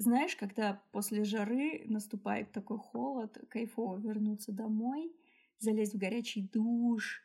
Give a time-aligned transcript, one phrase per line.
[0.00, 5.14] Знаешь, когда после жары наступает такой холод, кайфово вернуться домой,
[5.58, 7.22] залезть в горячий душ,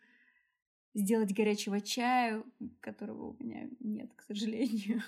[0.94, 2.46] сделать горячего чаю,
[2.82, 5.02] которого у меня нет, к сожалению,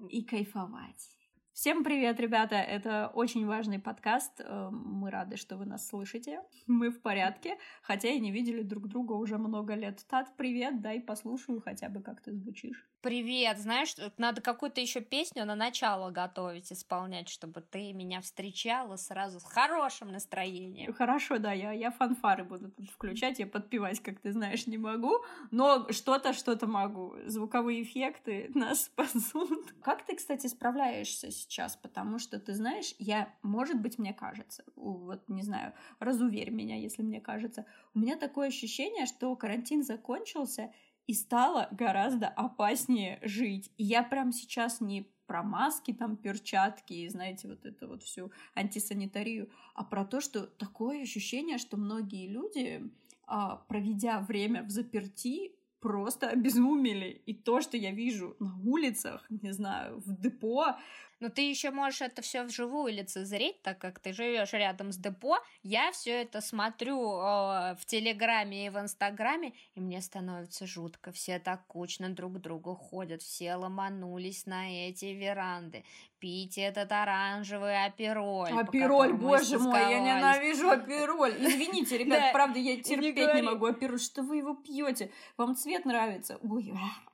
[0.08, 1.10] и кайфовать.
[1.52, 2.56] Всем привет, ребята!
[2.56, 4.40] Это очень важный подкаст.
[4.40, 6.40] Э, мы рады, что вы нас слышите.
[6.66, 10.02] Мы в порядке, хотя и не видели друг друга уже много лет.
[10.08, 12.88] Тат, привет, дай послушаю хотя бы, как ты звучишь.
[13.06, 19.38] Привет, знаешь, надо какую-то еще песню на начало готовить, исполнять, чтобы ты меня встречала сразу
[19.38, 20.92] с хорошим настроением.
[20.92, 25.20] Хорошо, да, я, я фанфары буду тут включать, я подпевать, как ты знаешь, не могу,
[25.52, 27.14] но что-то, что-то могу.
[27.26, 29.72] Звуковые эффекты нас спасут.
[29.82, 31.76] Как ты, кстати, справляешься сейчас?
[31.76, 37.02] Потому что, ты знаешь, я, может быть, мне кажется, вот, не знаю, разуверь меня, если
[37.02, 40.72] мне кажется, у меня такое ощущение, что карантин закончился,
[41.06, 43.70] и стало гораздо опаснее жить.
[43.76, 48.30] И я прям сейчас не про маски, там, перчатки и, знаете, вот это вот всю
[48.54, 52.90] антисанитарию, а про то, что такое ощущение, что многие люди,
[53.26, 57.22] а, проведя время в заперти, просто обезумели.
[57.26, 60.76] И то, что я вижу на улицах, не знаю, в депо,
[61.20, 65.38] но ты еще можешь это все вживую лицезреть, так как ты живешь рядом с депо.
[65.62, 71.12] Я все это смотрю э, в Телеграме и в Инстаграме, и мне становится жутко.
[71.12, 75.84] Все так кучно друг к другу ходят, все ломанулись на эти веранды.
[76.18, 78.50] Пить этот оранжевый апероль.
[78.50, 81.34] Апероль, боже мой, я ненавижу апероль.
[81.38, 84.00] Извините, ребят, правда, я терпеть не могу апероль.
[84.00, 85.10] Что вы его пьете?
[85.36, 86.38] Вам цвет нравится?
[86.42, 86.72] Ой,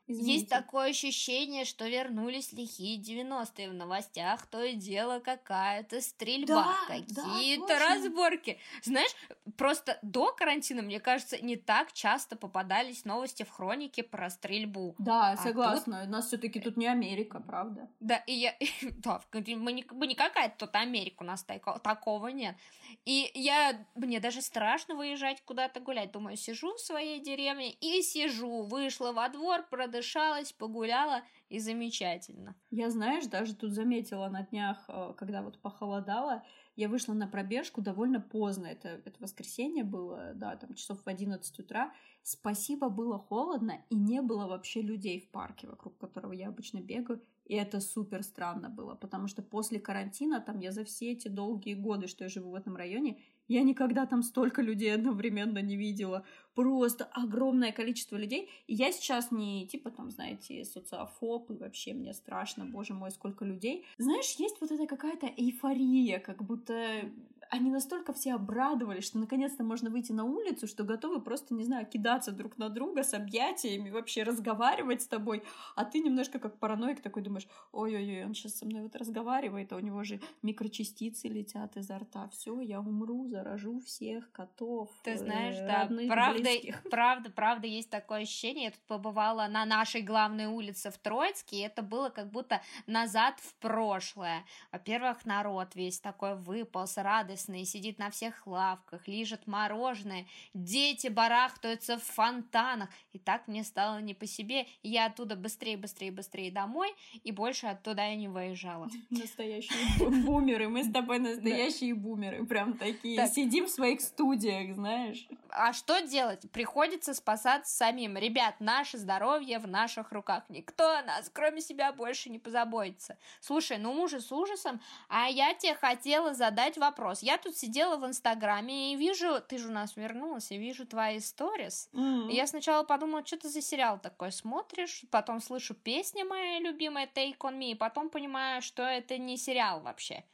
[0.08, 0.32] Извините.
[0.32, 6.76] Есть такое ощущение, что вернулись лихие 90-е в новостях, то и дело какая-то стрельба, да,
[6.88, 8.58] какие-то да, разборки.
[8.82, 9.14] Знаешь,
[9.56, 14.96] просто до карантина, мне кажется, не так часто попадались новости в хронике про стрельбу.
[14.98, 16.00] Да, а согласна.
[16.00, 16.08] Тут...
[16.08, 17.88] У нас все-таки тут не Америка, правда?
[18.00, 18.54] Да, и я...
[19.02, 22.56] Да, мы не, мы не какая-то тут Америка, у нас такого нет.
[23.04, 23.86] И я...
[23.94, 26.12] Мне даже страшно выезжать куда-то гулять.
[26.12, 28.62] Думаю, сижу в своей деревне и сижу.
[28.62, 32.54] Вышла во двор, продышалась, погуляла и замечательно.
[32.70, 36.42] Я, знаешь, даже тут заметила на днях, э, когда вот похолодало,
[36.76, 41.58] я вышла на пробежку довольно поздно, это, это воскресенье было, да, там часов в 11
[41.58, 41.92] утра.
[42.22, 47.20] Спасибо, было холодно, и не было вообще людей в парке, вокруг которого я обычно бегаю.
[47.46, 51.74] И это супер странно было, потому что после карантина, там я за все эти долгие
[51.74, 56.24] годы, что я живу в этом районе, я никогда там столько людей одновременно не видела.
[56.54, 58.48] Просто огромное количество людей.
[58.66, 63.44] И я сейчас не типа там, знаете, социофоб, и вообще мне страшно, боже мой, сколько
[63.44, 63.84] людей.
[63.98, 67.10] Знаешь, есть вот эта какая-то эйфория, как будто
[67.52, 71.86] они настолько все обрадовались, что наконец-то можно выйти на улицу, что готовы просто, не знаю,
[71.86, 75.42] кидаться друг на друга с объятиями, вообще разговаривать с тобой,
[75.76, 79.76] а ты немножко как параноик такой думаешь, ой-ой-ой, он сейчас со мной вот разговаривает, а
[79.76, 84.88] у него же микрочастицы летят изо рта, все, я умру, заражу всех котов.
[85.04, 86.48] Ты знаешь, э, да, правда,
[86.90, 91.60] правда, правда, есть такое ощущение, я тут побывала на нашей главной улице в Троицке, и
[91.60, 94.46] это было как будто назад в прошлое.
[94.72, 101.08] Во-первых, народ весь такой выпал с радостью, радостный, сидит на всех лавках, лижет мороженое, дети
[101.08, 102.88] барахтаются в фонтанах.
[103.12, 106.94] И так мне стало не по себе, и я оттуда быстрее, быстрее, быстрее домой,
[107.24, 108.88] и больше оттуда я не выезжала.
[109.10, 113.26] Настоящие бумеры, мы с тобой настоящие бумеры, прям такие.
[113.32, 115.26] Сидим в своих студиях, знаешь.
[115.48, 116.50] А что делать?
[116.50, 118.16] Приходится спасаться самим.
[118.16, 120.44] Ребят, наше здоровье в наших руках.
[120.48, 123.16] Никто о нас, кроме себя, больше не позаботится.
[123.40, 127.22] Слушай, ну ужас ужасом, а я тебе хотела задать вопрос.
[127.22, 130.86] Я я тут сидела в Инстаграме и вижу, ты же у нас вернулась, и вижу
[130.86, 131.88] твои сторис.
[131.92, 132.30] Mm-hmm.
[132.30, 137.06] И я сначала подумала, что ты за сериал такой смотришь, потом слышу песни моя любимая
[137.06, 140.24] Take On Me, и потом понимаю, что это не сериал вообще.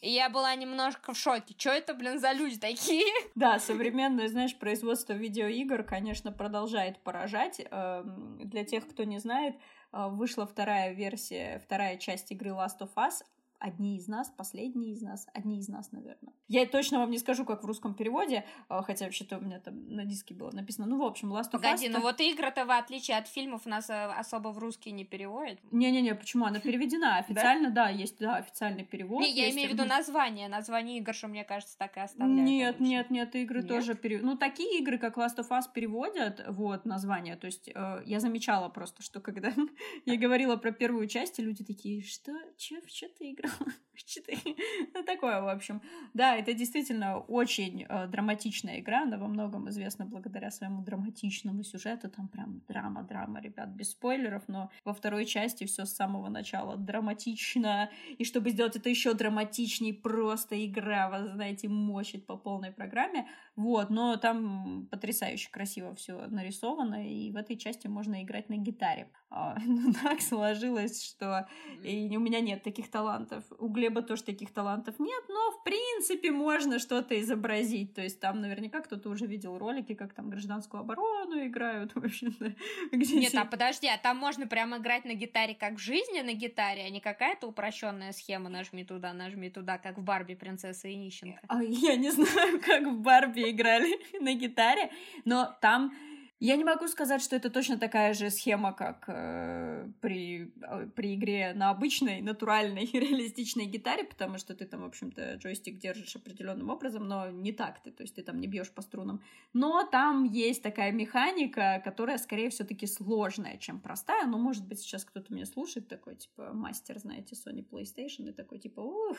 [0.00, 1.54] И я была немножко в шоке.
[1.56, 3.06] Что это, блин, за люди такие?
[3.36, 7.60] Да, современное, знаешь, производство видеоигр, конечно, продолжает поражать.
[7.70, 9.54] Эм, для тех, кто не знает,
[9.92, 13.22] э, вышла вторая версия, вторая часть игры Last of Us
[13.58, 16.32] одни из нас, последние из нас, одни из нас, наверное.
[16.46, 19.88] Я точно вам не скажу, как в русском переводе, а, хотя вообще-то у меня там
[19.88, 20.86] на диске было написано.
[20.86, 21.62] Ну, в общем, Last of Us...
[21.62, 25.58] Погоди, ну вот игры-то, в отличие от фильмов, нас э, особо в русский не переводят.
[25.70, 26.46] Не-не-не, почему?
[26.46, 29.20] Она переведена официально, да, есть, да, официальный перевод.
[29.20, 32.48] Не, я имею в виду название, название игр, что, мне кажется, так и оставляют.
[32.48, 34.26] Нет, нет, нет, игры тоже переводят.
[34.26, 37.36] Ну, такие игры, как Last of Us, переводят, вот, название.
[37.36, 39.52] То есть э, я замечала просто, что когда
[40.06, 43.30] я говорила про первую часть, люди такие, что, чё, что ты
[44.08, 44.56] играешь?
[44.94, 45.82] Ну, такое, в общем.
[46.14, 49.02] Да, это действительно очень э, драматичная игра.
[49.02, 52.08] Она во многом известна благодаря своему драматичному сюжету.
[52.08, 54.44] Там прям драма-драма, ребят, без спойлеров.
[54.48, 57.90] Но во второй части все с самого начала драматично.
[58.18, 63.26] И чтобы сделать это еще драматичнее, просто игра, вы знаете, мочит по полной программе.
[63.58, 67.08] Вот, но там потрясающе красиво все нарисовано.
[67.10, 69.10] И в этой части можно играть на гитаре.
[69.30, 71.48] А, ну, так сложилось, что
[71.82, 73.42] и у меня нет таких талантов.
[73.58, 77.94] У Глеба тоже таких талантов нет, но в принципе можно что-то изобразить.
[77.94, 82.54] То есть там наверняка кто-то уже видел ролики, как там гражданскую оборону играют, в общем-то.
[82.92, 86.84] Нет, а подожди, а там можно прямо играть на гитаре как в жизни на гитаре,
[86.84, 91.40] а не какая-то упрощенная схема нажми туда, нажми туда, как в Барби принцесса и нищенка.
[91.48, 94.90] А, я не знаю, как в Барби играли на гитаре,
[95.24, 95.92] но там
[96.40, 101.16] я не могу сказать, что это точно такая же схема, как э, при, э, при
[101.16, 106.70] игре на обычной, натуральной, реалистичной гитаре, потому что ты там, в общем-то, джойстик держишь определенным
[106.70, 109.20] образом, но не так ты, то есть ты там не бьешь по струнам.
[109.52, 114.26] Но там есть такая механика, которая, скорее, все-таки сложная, чем простая.
[114.26, 118.58] Но, может быть, сейчас кто-то меня слушает, такой, типа, мастер, знаете, Sony PlayStation, и такой,
[118.58, 119.16] типа, ух,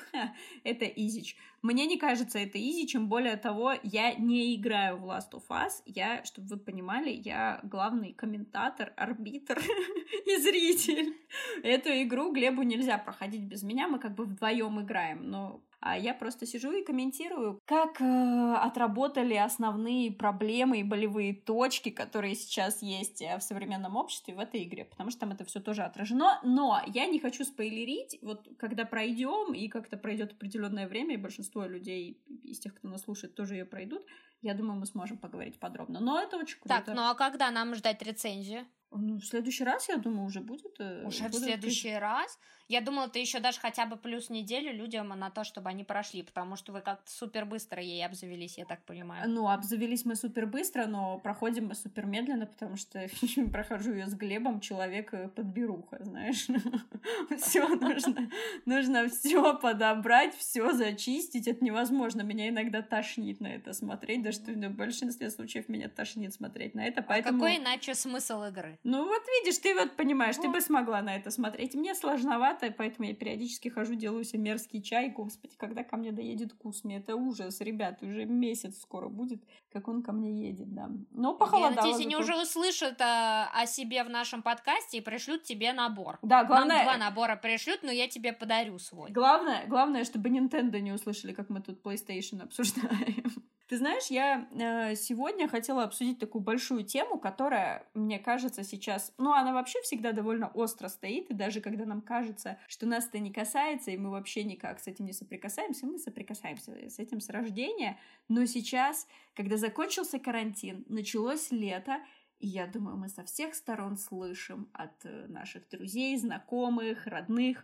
[0.64, 1.36] это изич.
[1.62, 5.82] Мне не кажется это изи, чем более того, я не играю в Last of Us,
[5.86, 9.58] я, чтобы вы понимали, канале я главный комментатор, арбитр
[10.26, 11.16] и зритель.
[11.64, 16.14] Эту игру Глебу нельзя проходить без меня, мы как бы вдвоем играем, но а я
[16.14, 23.22] просто сижу и комментирую, как э, отработали основные проблемы и болевые точки, которые сейчас есть
[23.22, 26.40] э, в современном обществе в этой игре, потому что там это все тоже отражено.
[26.44, 31.66] Но я не хочу спойлерить, вот когда пройдем и как-то пройдет определенное время, и большинство
[31.66, 34.06] людей из тех, кто нас слушает, тоже ее пройдут,
[34.42, 36.00] я думаю, мы сможем поговорить подробно.
[36.00, 36.84] Но это очень круто.
[36.86, 38.66] Так, ну а когда нам ждать рецензию?
[38.92, 40.80] Ну, в следующий раз, я думаю, уже будет.
[40.80, 41.36] Э, уже будет...
[41.36, 42.40] в следующий раз?
[42.70, 46.22] Я думала, ты еще даже хотя бы плюс неделю людям на то, чтобы они прошли,
[46.22, 49.28] потому что вы как-то супер быстро ей обзавелись, я так понимаю.
[49.28, 53.08] Ну, обзавелись мы супер быстро, но проходим мы супер медленно, потому что
[53.52, 56.46] прохожу ее с Глебом, человек э, подберуха, знаешь.
[57.42, 58.30] Все нужно,
[58.66, 61.48] нужно все подобрать, все зачистить.
[61.48, 62.22] Это невозможно.
[62.22, 67.02] Меня иногда тошнит на это смотреть, даже в большинстве случаев меня тошнит смотреть на это,
[67.02, 67.40] а поэтому...
[67.40, 68.78] Какой иначе смысл игры?
[68.84, 71.74] Ну, вот видишь, ты вот понимаешь, ты бы смогла на это смотреть.
[71.74, 75.10] Мне сложновато богатая, поэтому я периодически хожу, делаю себе мерзкий чай.
[75.10, 80.04] Господи, когда ко мне доедет Кусми, это ужас, ребят, уже месяц скоро будет, как он
[80.04, 80.90] ко мне едет, да.
[81.12, 81.72] Но похолодало.
[81.72, 86.20] Я надеюсь, они уже услышат а, о себе в нашем подкасте и пришлют тебе набор.
[86.22, 86.78] Да, главное...
[86.78, 89.12] Нам два набора пришлют, но я тебе подарю свой.
[89.12, 93.50] Главное, главное, чтобы Nintendo не услышали, как мы тут PlayStation обсуждаем.
[93.70, 99.32] Ты знаешь, я э, сегодня хотела обсудить такую большую тему, которая, мне кажется, сейчас, ну,
[99.32, 103.32] она вообще всегда довольно остро стоит, и даже когда нам кажется, что нас это не
[103.32, 108.00] касается, и мы вообще никак с этим не соприкасаемся, мы соприкасаемся с этим с рождения,
[108.28, 112.00] но сейчас, когда закончился карантин, началось лето,
[112.40, 117.64] и я думаю, мы со всех сторон слышим от э, наших друзей, знакомых, родных,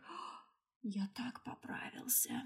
[0.83, 2.43] я так поправился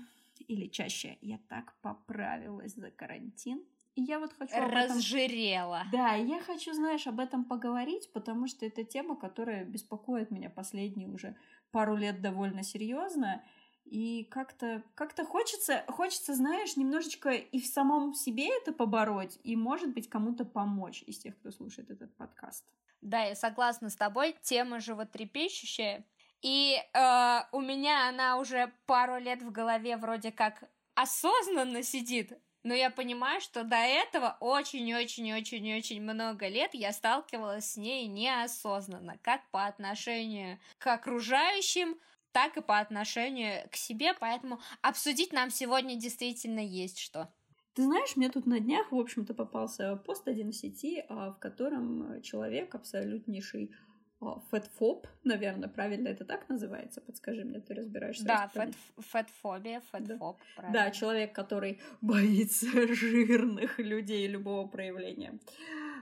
[0.50, 3.63] или чаще я так поправилась за карантин.
[3.96, 5.81] И я вот хочу Разжирела.
[5.88, 5.92] Этом...
[5.92, 11.07] Да, я хочу, знаешь, об этом поговорить, потому что это тема, которая беспокоит меня последние
[11.07, 11.36] уже
[11.72, 13.44] пару лет довольно серьезно.
[13.86, 19.94] И как-то как хочется, хочется, знаешь, немножечко и в самом себе это побороть, и, может
[19.94, 22.66] быть, кому-то помочь из тех, кто слушает этот подкаст.
[23.01, 24.36] Да, я согласна с тобой.
[24.42, 26.06] Тема животрепещущая.
[26.41, 30.63] И э, у меня она уже пару лет в голове вроде как
[30.95, 38.08] осознанно сидит, но я понимаю, что до этого очень-очень-очень-очень много лет я сталкивалась с ней
[38.08, 41.98] неосознанно, как по отношению к окружающим,
[42.31, 47.31] так и по отношению к себе, поэтому обсудить нам сегодня действительно есть что.
[47.74, 51.39] Ты знаешь, мне тут на днях, в общем-то, попался пост один в сети, а, в
[51.39, 53.72] котором человек абсолютнейший
[54.20, 57.00] Фэтфоб, наверное, правильно это так называется?
[57.00, 58.26] Подскажи мне, ты разбираешься.
[58.26, 60.46] Да, фэт, фэтфобия, фэтфоб, да.
[60.56, 60.86] правильно.
[60.86, 65.40] Да, человек, который боится жирных людей любого проявления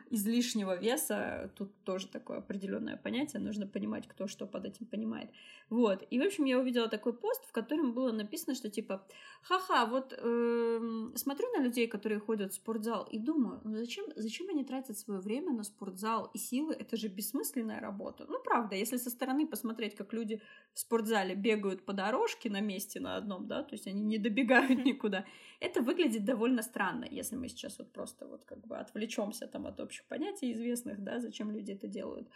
[0.09, 5.29] излишнего веса, тут тоже такое определенное понятие, нужно понимать, кто что под этим понимает.
[5.69, 6.05] Вот.
[6.09, 9.05] И, в общем, я увидела такой пост, в котором было написано, что типа,
[9.41, 14.49] ха-ха, вот э, смотрю на людей, которые ходят в спортзал, и думаю, ну зачем, зачем
[14.49, 16.73] они тратят свое время на спортзал и силы?
[16.73, 18.25] Это же бессмысленная работа.
[18.29, 20.41] Ну, правда, если со стороны посмотреть, как люди
[20.73, 24.85] в спортзале бегают по дорожке на месте на одном, да, то есть они не добегают
[24.85, 25.25] никуда,
[25.59, 29.79] это выглядит довольно странно, если мы сейчас вот просто вот как бы отвлечемся там от
[29.97, 32.27] общих понятий известных, да, зачем люди это делают.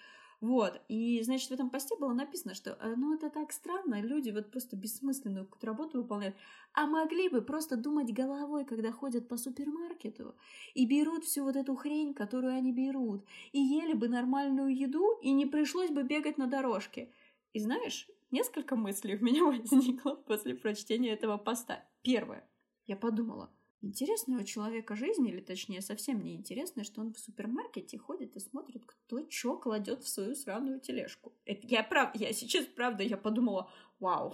[0.41, 4.31] Вот, и, значит, в этом посте было написано, что, э, ну, это так странно, люди
[4.31, 6.35] вот просто бессмысленную какую-то работу выполняют,
[6.73, 10.33] а могли бы просто думать головой, когда ходят по супермаркету
[10.73, 15.31] и берут всю вот эту хрень, которую они берут, и ели бы нормальную еду, и
[15.31, 17.11] не пришлось бы бегать на дорожке.
[17.53, 21.85] И знаешь, несколько мыслей у меня возникло после прочтения этого поста.
[22.01, 22.43] Первое.
[22.87, 23.51] Я подумала,
[23.81, 28.39] интересная у человека жизнь, или точнее совсем не интересная, что он в супермаркете ходит и
[28.39, 31.33] смотрит, кто что кладет в свою сраную тележку.
[31.45, 34.33] Это я прав, я сейчас правда, я подумала, Вау.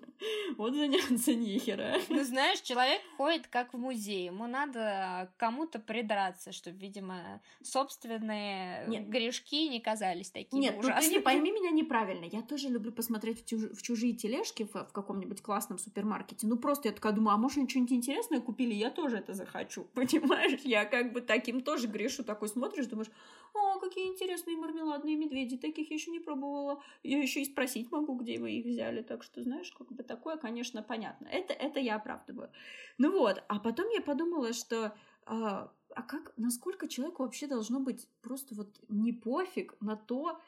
[0.56, 1.94] вот заняться нехера.
[2.08, 4.26] Ну, знаешь, человек ходит как в музей.
[4.26, 9.08] Ему надо кому-то придраться, чтобы, видимо, собственные Нет.
[9.08, 10.94] грешки не казались такими Нет, ужасными.
[10.94, 12.24] Нет, ну ты не пойми меня неправильно.
[12.24, 13.70] Я тоже люблю посмотреть в, чуж...
[13.70, 16.48] в чужие тележки в, в каком-нибудь классном супермаркете.
[16.48, 18.74] Ну, просто я такая думаю, а может, они что-нибудь интересное купили?
[18.74, 19.84] Я тоже это захочу.
[19.94, 20.62] Понимаешь?
[20.64, 22.24] Я как бы таким тоже грешу.
[22.24, 23.10] Такой смотришь, думаешь,
[23.54, 25.56] о, какие интересные мармеладные медведи.
[25.56, 26.82] Таких я еще не пробовала.
[27.04, 30.36] Я еще и спросить могу, где вы их взяли так что, знаешь, как бы такое,
[30.36, 31.26] конечно, понятно.
[31.28, 32.50] Это, это я оправдываю.
[32.98, 38.08] Ну вот, а потом я подумала, что а, а как, насколько человеку вообще должно быть
[38.22, 40.40] просто вот не пофиг на то,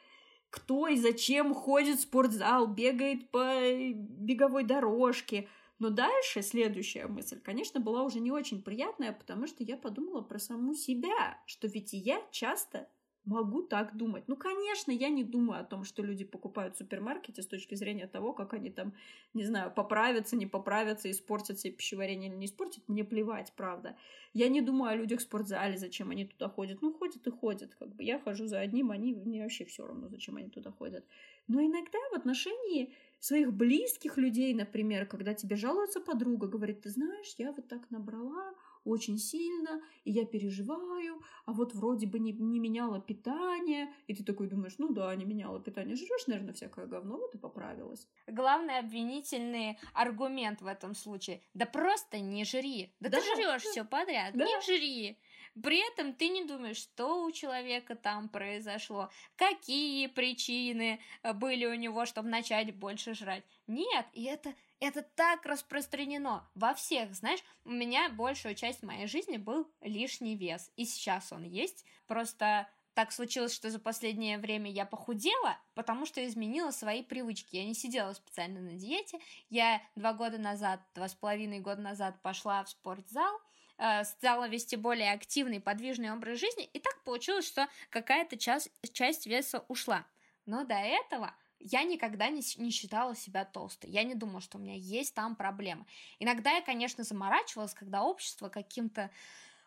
[0.51, 3.61] кто и зачем ходит в спортзал, бегает по
[3.93, 5.49] беговой дорожке.
[5.79, 10.39] Но дальше следующая мысль, конечно, была уже не очень приятная, потому что я подумала про
[10.39, 12.89] саму себя, что ведь я часто
[13.29, 14.25] могу так думать.
[14.27, 18.07] Ну, конечно, я не думаю о том, что люди покупают в супермаркете с точки зрения
[18.07, 18.95] того, как они там,
[19.35, 22.89] не знаю, поправятся, не поправятся, испортят себе пищеварение или не испортят.
[22.89, 23.97] Мне плевать, правда.
[24.33, 26.81] Я не думаю о людях в спортзале, зачем они туда ходят.
[26.83, 27.75] Ну, ходят и ходят.
[27.75, 31.05] Как бы я хожу за одним, они мне вообще все равно, зачем они туда ходят.
[31.49, 37.35] Но иногда в отношении своих близких людей, например, когда тебе жалуется подруга, говорит, ты знаешь,
[37.37, 38.55] я вот так набрала,
[38.89, 44.25] очень сильно, и я переживаю, а вот вроде бы не, не меняла питание, и ты
[44.25, 48.09] такой думаешь, ну да, не меняла питание, жрешь, наверное, всякое говно, вот и поправилась.
[48.27, 53.71] Главный обвинительный аргумент в этом случае, да просто не жри, да, да ты жрешь да.
[53.71, 54.45] все подряд, да.
[54.45, 55.19] не жри.
[55.63, 61.75] При этом ты не думаешь, что у человека там произошло, какие причины э, были у
[61.75, 63.45] него, чтобы начать больше жрать.
[63.67, 69.37] Нет, и это это так распространено во всех, знаешь, у меня большую часть моей жизни
[69.37, 72.69] был лишний вес, и сейчас он есть, просто
[72.99, 77.55] так случилось, что за последнее время я похудела, потому что изменила свои привычки.
[77.55, 79.21] Я не сидела специально на диете.
[79.51, 83.41] Я два года назад, два с половиной года назад пошла в спортзал,
[83.77, 89.29] э, стала вести более активный, подвижный образ жизни, и так получилось, что какая-то часть, часть
[89.29, 90.05] веса ушла.
[90.45, 93.91] Но до этого я никогда не, не считала себя толстой.
[93.91, 95.87] Я не думала, что у меня есть там проблемы.
[96.19, 99.11] Иногда я, конечно, заморачивалась, когда общество каким-то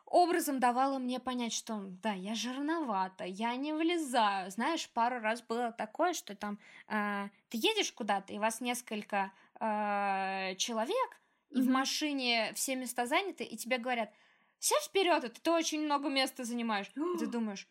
[0.05, 4.51] образом давало мне понять, что да, я жирновата, я не влезаю.
[4.51, 10.55] Знаешь, пару раз было такое, что там э, ты едешь куда-то, и вас несколько э,
[10.57, 11.21] человек,
[11.51, 11.59] mm-hmm.
[11.59, 14.11] и в машине все места заняты, и тебе говорят,
[14.59, 16.87] сядь вперед, это ты очень много места занимаешь.
[16.95, 17.67] и ты думаешь,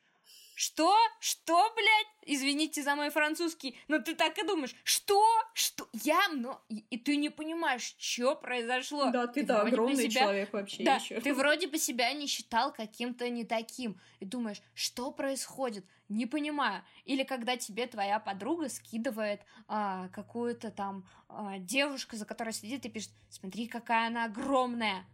[0.60, 0.94] что?
[1.20, 2.06] Что, блядь?
[2.26, 5.24] Извините за мой французский, но ты так и думаешь, что?
[5.54, 5.88] Что?
[5.94, 6.60] Я, но...
[6.68, 9.10] И, и ты не понимаешь, что произошло.
[9.10, 10.20] Да, ты, ты да, огромный себя...
[10.20, 11.18] человек вообще да, еще.
[11.18, 13.98] ты вроде бы себя не считал каким-то не таким.
[14.18, 15.86] И думаешь, что происходит?
[16.10, 16.84] Не понимаю.
[17.06, 22.90] Или когда тебе твоя подруга скидывает а, какую-то там а, девушку, за которой сидит и
[22.90, 25.06] пишет, смотри, какая она огромная.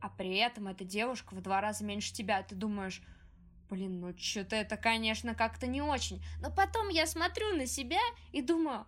[0.00, 2.40] А при этом эта девушка в два раза меньше тебя.
[2.44, 3.02] Ты думаешь,
[3.72, 6.22] блин, ну что-то это, конечно, как-то не очень.
[6.42, 8.00] Но потом я смотрю на себя
[8.30, 8.86] и думаю,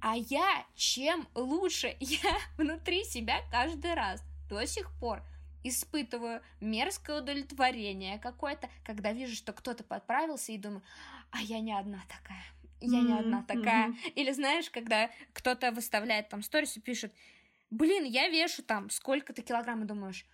[0.00, 1.94] а я чем лучше?
[2.00, 5.22] Я внутри себя каждый раз до сих пор
[5.62, 10.82] испытываю мерзкое удовлетворение какое-то, когда вижу, что кто-то подправился и думаю,
[11.30, 12.44] а я не одна такая.
[12.80, 13.88] Я не одна такая.
[13.88, 14.12] Mm-hmm.
[14.14, 17.14] Или знаешь, когда кто-то выставляет там сторис и пишет,
[17.70, 20.26] блин, я вешу там сколько-то килограмм, и думаешь,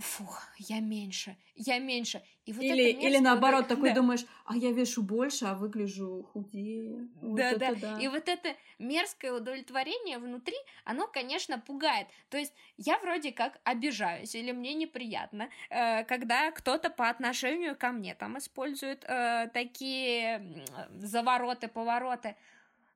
[0.00, 2.22] фух, я меньше, я меньше.
[2.50, 3.94] И вот или, или наоборот, такой да.
[3.94, 7.08] думаешь, а я вешу больше, а выгляжу худее.
[7.22, 7.98] Вот да, да, да.
[8.00, 12.08] И вот это мерзкое удовлетворение внутри, оно, конечно, пугает.
[12.28, 17.92] То есть я вроде как обижаюсь, или мне неприятно, э, когда кто-то по отношению ко
[17.92, 20.64] мне там использует э, такие
[20.98, 22.34] завороты, повороты.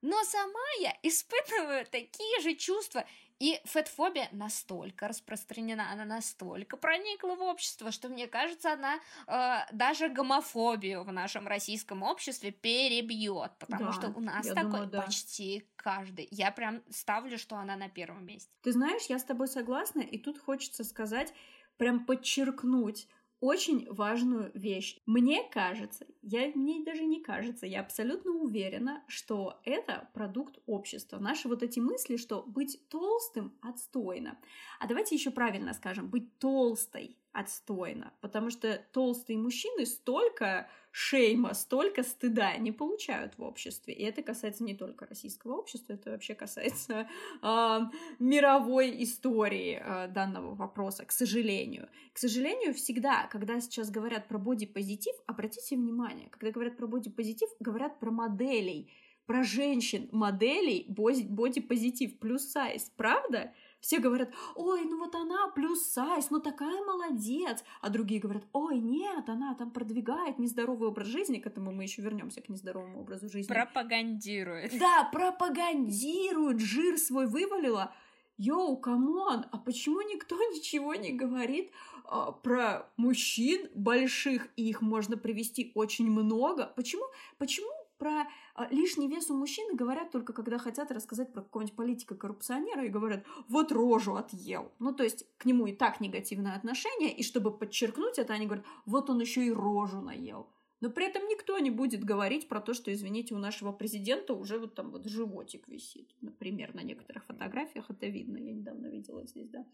[0.02, 3.06] Но сама я испытываю такие же чувства.
[3.40, 10.08] И фетфобия настолько распространена, она настолько проникла в общество, что мне кажется, она э, даже
[10.08, 15.02] гомофобию в нашем российском обществе перебьет, потому да, что у нас такой думаю, да.
[15.02, 16.28] почти каждый.
[16.30, 18.50] Я прям ставлю, что она на первом месте.
[18.62, 21.34] Ты знаешь, я с тобой согласна, и тут хочется сказать,
[21.76, 23.08] прям подчеркнуть
[23.44, 24.98] очень важную вещь.
[25.04, 31.18] Мне кажется, я, мне даже не кажется, я абсолютно уверена, что это продукт общества.
[31.18, 34.38] Наши вот эти мысли, что быть толстым отстойно.
[34.80, 42.04] А давайте еще правильно скажем, быть толстой отстойно, потому что толстые мужчины столько шейма, столько
[42.04, 43.92] стыда не получают в обществе.
[43.92, 47.08] И это касается не только российского общества, это вообще касается
[47.42, 47.80] э,
[48.20, 51.88] мировой истории э, данного вопроса, к сожалению.
[52.12, 57.98] К сожалению, всегда, когда сейчас говорят про бодипозитив, обратите внимание, когда говорят про бодипозитив, говорят
[57.98, 58.88] про моделей,
[59.26, 63.52] про женщин, моделей, бодипозитив plus size, правда?
[63.84, 67.62] Все говорят, ой, ну вот она plus size, ну такая молодец.
[67.82, 71.38] А другие говорят, ой, нет, она там продвигает нездоровый образ жизни.
[71.38, 73.52] К этому мы еще вернемся к нездоровому образу жизни.
[73.52, 74.78] Пропагандирует.
[74.78, 77.92] Да, пропагандирует, жир свой вывалила.
[78.38, 81.70] Yo, come on, а почему никто ничего не говорит
[82.06, 86.72] а, про мужчин больших, и их можно привести очень много?
[86.74, 87.04] Почему,
[87.36, 92.84] почему про а, лишний вес у мужчины говорят только когда хотят рассказать про какого-нибудь политика-коррупционера
[92.84, 94.72] и говорят, вот рожу отъел.
[94.78, 98.66] Ну, то есть к нему и так негативное отношение, и чтобы подчеркнуть это, они говорят,
[98.86, 100.50] вот он еще и рожу наел.
[100.80, 104.58] Но при этом никто не будет говорить про то, что, извините, у нашего президента уже
[104.58, 106.14] вот там вот животик висит.
[106.20, 108.36] Например, на некоторых фотографиях это видно.
[108.36, 109.64] Я недавно видела здесь, да.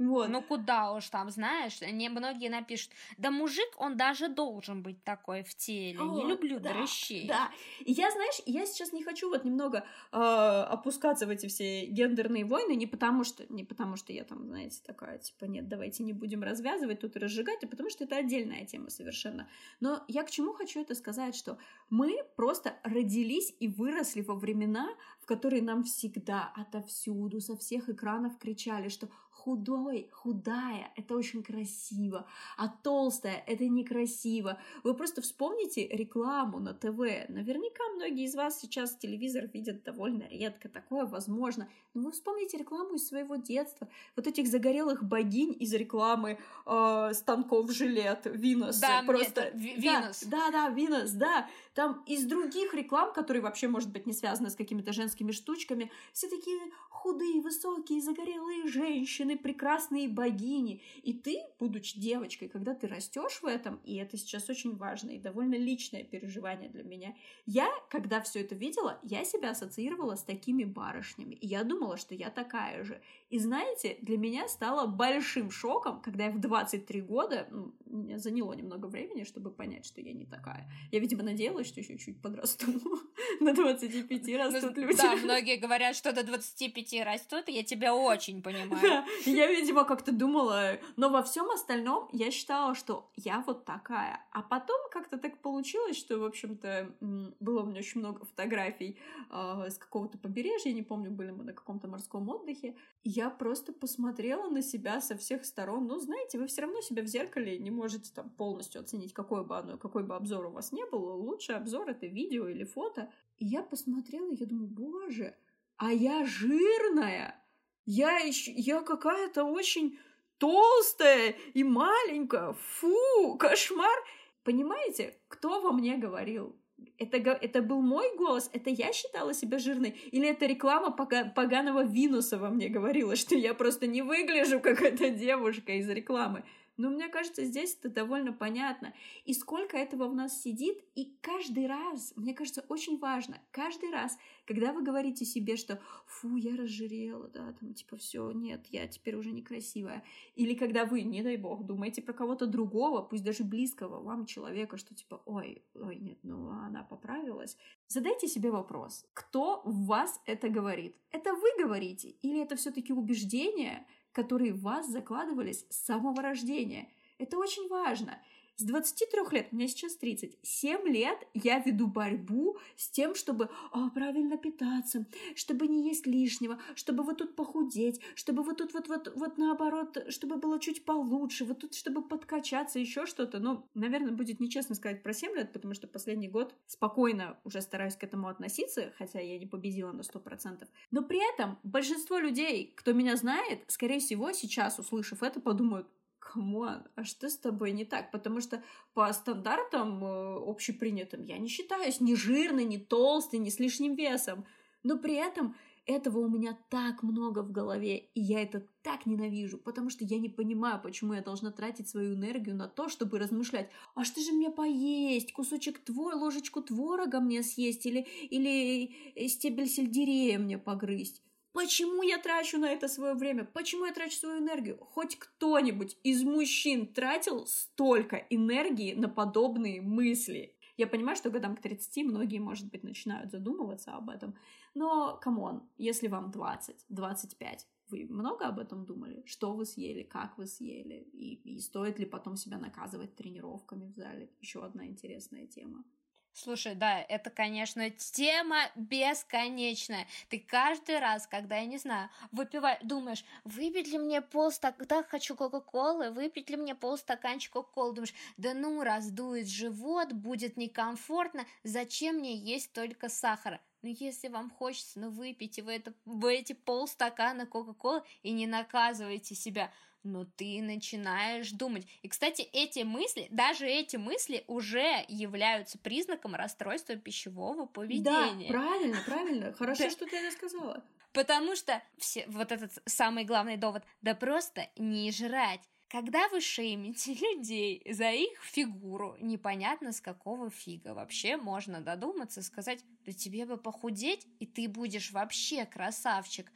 [0.00, 0.30] Вот.
[0.30, 5.42] Ну куда уж там, знаешь, не многие напишут, да мужик, он даже должен быть такой
[5.42, 6.00] в теле.
[6.00, 7.28] О, не люблю да, дрыщей.
[7.28, 7.50] Да.
[7.80, 12.46] И я, знаешь, я сейчас не хочу вот немного э, опускаться в эти все гендерные
[12.46, 16.14] войны, не потому что, не потому что я там, знаете, такая, типа, нет, давайте не
[16.14, 19.48] будем развязывать тут и разжигать, а потому что это отдельная тема совершенно.
[19.80, 21.58] Но я к чему хочу это сказать, что
[21.90, 24.88] мы просто родились и выросли во времена,
[25.20, 32.26] в которые нам всегда отовсюду, со всех экранов кричали, что худой, худая, это очень красиво,
[32.58, 34.58] а толстая, это некрасиво.
[34.84, 37.28] Вы просто вспомните рекламу на ТВ.
[37.28, 41.68] Наверняка многие из вас сейчас телевизор видят довольно редко, такое возможно.
[41.94, 43.88] Но вы вспомните рекламу из своего детства.
[44.14, 48.78] Вот этих загорелых богинь из рекламы э, станков жилет, Винос.
[48.78, 49.50] Да, просто...
[49.54, 50.24] Винос.
[50.24, 51.48] Да, да, да, Винос, да.
[51.74, 56.28] Там из других реклам, которые вообще, может быть, не связаны с какими-то женскими штучками, все
[56.28, 56.60] такие
[57.00, 60.82] худые, высокие, загорелые женщины, прекрасные богини.
[61.02, 65.18] И ты, будучи девочкой, когда ты растешь в этом, и это сейчас очень важно и
[65.18, 67.14] довольно личное переживание для меня,
[67.46, 71.34] я, когда все это видела, я себя ассоциировала с такими барышнями.
[71.34, 73.00] И я думала, что я такая же.
[73.30, 78.52] И знаете, для меня стало большим шоком, когда я в 23 года, ну, мне заняло
[78.54, 80.68] немного времени, чтобы понять, что я не такая.
[80.90, 82.66] Я, видимо, надеялась, что еще чуть подрасту.
[83.40, 84.96] На 25 ну, растут люди.
[84.96, 88.82] Да, многие говорят, что до 25 растут, и я тебя очень понимаю.
[88.82, 94.24] Да, я, видимо, как-то думала, но во всем остальном я считала, что я вот такая.
[94.32, 96.96] А потом как-то так получилось, что, в общем-то,
[97.38, 98.98] было у меня очень много фотографий
[99.30, 102.74] э, с какого-то побережья, не помню, были мы на каком-то морском отдыхе.
[103.04, 105.86] Я просто посмотрела на себя со всех сторон.
[105.86, 109.58] Ну, знаете, вы все равно себя в зеркале не можете там полностью оценить, какой бы
[109.58, 111.00] оно, какой бы обзор у вас не был.
[111.20, 113.12] Лучший обзор это видео или фото.
[113.38, 115.36] И я посмотрела, я думаю, боже,
[115.76, 117.44] а я жирная.
[117.84, 119.98] Я еще, я какая-то очень
[120.38, 122.52] толстая и маленькая.
[122.52, 123.98] Фу, кошмар.
[124.44, 126.56] Понимаете, кто во мне говорил?
[126.98, 128.50] Это, это был мой голос?
[128.52, 129.90] Это я считала себя жирной?
[130.12, 135.10] Или это реклама поганого Винуса во мне говорила, что я просто не выгляжу, как эта
[135.10, 136.44] девушка из рекламы?
[136.80, 138.94] Но мне кажется, здесь это довольно понятно.
[139.26, 144.16] И сколько этого в нас сидит, и каждый раз, мне кажется, очень важно, каждый раз,
[144.46, 149.16] когда вы говорите себе, что «фу, я разжирела», да, там, типа, все, нет, я теперь
[149.16, 150.02] уже некрасивая.
[150.36, 154.78] Или когда вы, не дай бог, думаете про кого-то другого, пусть даже близкого вам человека,
[154.78, 157.58] что типа «ой, ой, нет, ну она поправилась».
[157.88, 160.96] Задайте себе вопрос, кто в вас это говорит?
[161.10, 162.10] Это вы говорите?
[162.22, 166.88] Или это все-таки убеждение, которые в вас закладывались с самого рождения.
[167.18, 168.18] Это очень важно.
[168.60, 173.88] С 23 лет, мне сейчас 30, 7 лет я веду борьбу с тем, чтобы о,
[173.88, 179.12] правильно питаться, чтобы не есть лишнего, чтобы вот тут похудеть, чтобы вот тут вот, вот,
[179.16, 183.38] вот наоборот, чтобы было чуть получше, вот тут, чтобы подкачаться, еще что-то.
[183.38, 187.96] Ну, наверное, будет нечестно сказать про 7 лет, потому что последний год спокойно уже стараюсь
[187.96, 190.68] к этому относиться, хотя я не победила на 100%.
[190.90, 195.86] Но при этом большинство людей, кто меня знает, скорее всего, сейчас, услышав это, подумают,
[196.32, 198.10] come on, а что с тобой не так?
[198.10, 198.62] Потому что
[198.94, 204.44] по стандартам э, общепринятым я не считаюсь ни жирной, ни толстой, ни с лишним весом.
[204.82, 205.54] Но при этом
[205.86, 210.18] Этого у меня так много в голове, и я это так ненавижу, потому что я
[210.18, 214.32] не понимаю, почему я должна тратить свою энергию на то, чтобы размышлять, а что же
[214.32, 221.22] мне поесть, кусочек твой, ложечку творога мне съесть или, или стебель сельдерея мне погрызть.
[221.52, 223.44] Почему я трачу на это свое время?
[223.44, 224.78] Почему я трачу свою энергию?
[224.78, 230.56] Хоть кто-нибудь из мужчин тратил столько энергии на подобные мысли?
[230.76, 234.34] Я понимаю, что годам к 30 многие, может быть, начинают задумываться об этом.
[234.74, 239.22] Но, come on, если вам 20, 25, вы много об этом думали?
[239.26, 241.08] Что вы съели, как вы съели?
[241.12, 244.30] И, и стоит ли потом себя наказывать тренировками в зале?
[244.40, 245.84] Еще одна интересная тема.
[246.32, 250.06] Слушай, да, это, конечно, тема бесконечная.
[250.28, 255.34] Ты каждый раз, когда, я не знаю, выпиваешь, думаешь, выпить ли мне полстакана, да, хочу
[255.34, 262.36] Кока-Колы, выпить ли мне полстаканчика Кока-Колы, думаешь, да ну, раздует живот, будет некомфортно, зачем мне
[262.36, 263.60] есть только сахара?
[263.82, 269.34] Ну, если вам хочется, ну, выпейте вы, это, вы эти полстакана Кока-Колы и не наказывайте
[269.34, 271.86] себя но ты начинаешь думать.
[272.02, 278.48] И, кстати, эти мысли, даже эти мысли уже являются признаком расстройства пищевого поведения.
[278.48, 279.52] Да, правильно, правильно.
[279.58, 280.82] Хорошо, что ты это сказала.
[281.12, 285.60] Потому что все, вот этот самый главный довод, да просто не жрать.
[285.88, 290.94] Когда вы шеймите людей за их фигуру, непонятно с какого фига.
[290.94, 296.52] Вообще можно додуматься, сказать, да тебе бы похудеть, и ты будешь вообще красавчик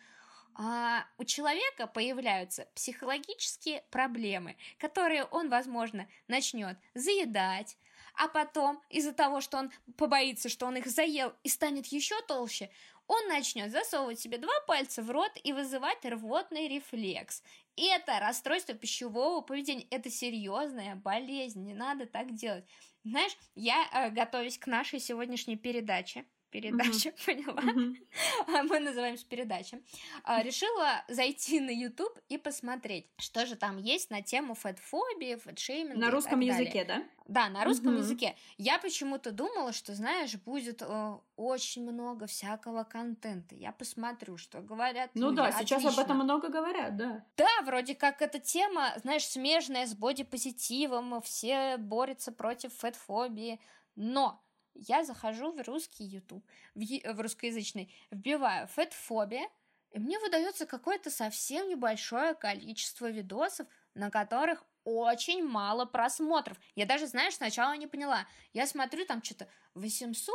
[0.54, 7.76] а у человека появляются психологические проблемы, которые он, возможно, начнет заедать,
[8.14, 12.70] а потом из-за того, что он побоится, что он их заел и станет еще толще,
[13.06, 17.42] он начнет засовывать себе два пальца в рот и вызывать рвотный рефлекс.
[17.76, 19.86] И это расстройство пищевого поведения.
[19.90, 22.64] Это серьезная болезнь, не надо так делать.
[23.04, 27.26] Знаешь, я, э, готовясь к нашей сегодняшней передаче, передача, uh-huh.
[27.26, 27.62] поняла?
[27.62, 28.62] Uh-huh.
[28.68, 29.80] Мы называемся передача.
[30.22, 35.98] А, решила зайти на YouTube и посмотреть, что же там есть на тему фэтфобии, фэтшейминга.
[35.98, 37.02] На русском языке, да?
[37.26, 37.98] Да, на русском uh-huh.
[37.98, 38.36] языке.
[38.56, 43.56] Я почему-то думала, что, знаешь, будет э, очень много всякого контента.
[43.56, 45.10] Я посмотрю, что говорят.
[45.14, 45.36] Ну люди.
[45.36, 47.24] да, сейчас об этом много говорят, да.
[47.36, 53.58] Да, вроде как эта тема, знаешь, смежная с бодипозитивом, все борются против фэтфобии.
[53.96, 54.43] Но
[54.74, 59.48] я захожу в русский YouTube, в, в русскоязычный, вбиваю фэтфобия,
[59.90, 66.58] и мне выдается какое-то совсем небольшое количество видосов, на которых очень мало просмотров.
[66.74, 68.26] Я даже, знаешь, сначала не поняла.
[68.52, 70.34] Я смотрю, там что-то 800,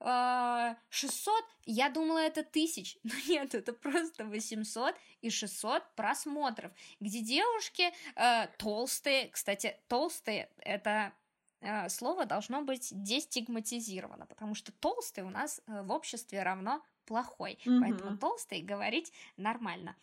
[0.00, 7.92] 600, я думала, это тысяч, но нет, это просто 800 и 600 просмотров, где девушки
[8.16, 11.12] э, толстые, кстати, толстые, это
[11.88, 17.80] слово должно быть дестигматизировано, потому что толстый у нас э, в обществе равно плохой, mm-hmm.
[17.80, 19.96] поэтому толстый говорить нормально.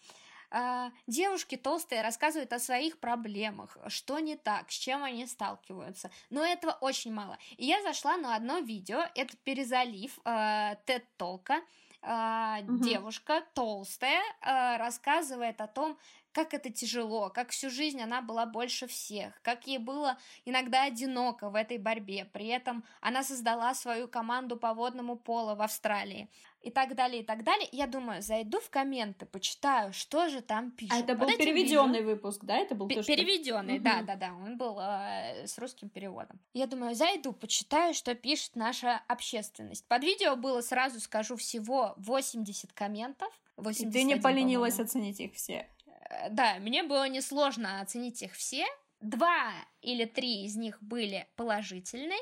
[0.49, 6.09] А, девушки толстые рассказывают о своих проблемах, что не так, с чем они сталкиваются.
[6.29, 7.37] Но этого очень мало.
[7.57, 11.61] И я зашла на одно видео, это перезалив TED-толка.
[12.01, 12.77] Э, угу.
[12.77, 15.97] девушка толстая uh, рассказывает о том,
[16.31, 21.49] как это тяжело, как всю жизнь она была больше всех, как ей было иногда одиноко
[21.49, 22.25] в этой борьбе.
[22.25, 26.29] При этом она создала свою команду по водному полу в Австралии
[26.67, 27.67] и так далее, и так далее.
[27.71, 30.93] Я думаю, зайду в комменты, почитаю, что же там пишут.
[30.93, 32.09] А это был переведенный видео...
[32.09, 32.57] выпуск, да?
[32.57, 34.33] Это был переведенный, да, да, да.
[34.33, 36.39] Он был э, с русским переводом.
[36.53, 39.87] Я думаю, зайду, почитаю, что пишет наша общественность.
[39.87, 43.29] Под видео было, сразу скажу, всего 80 комментов.
[43.55, 45.69] 80 Ты не поленилась оценить их все.
[46.09, 48.65] Э, да, мне было несложно оценить их все.
[48.99, 52.19] Два или три из них были положительные.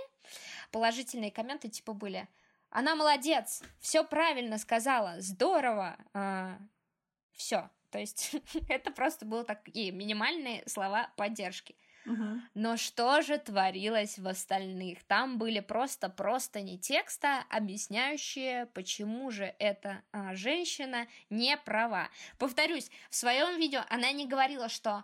[0.72, 2.28] Положительные комменты типа были
[2.76, 3.64] «Она молодец!
[3.80, 5.22] Все правильно сказала!
[5.22, 6.58] Здорово!» а,
[7.32, 7.70] Все.
[7.90, 8.36] То есть
[8.68, 11.78] это просто были такие минимальные слова поддержки.
[12.54, 15.04] Но что же творилось в остальных?
[15.06, 22.10] Там были просто-просто не текста, объясняющие, почему же эта а, женщина не права.
[22.38, 25.04] Повторюсь, в своем видео она не говорила, что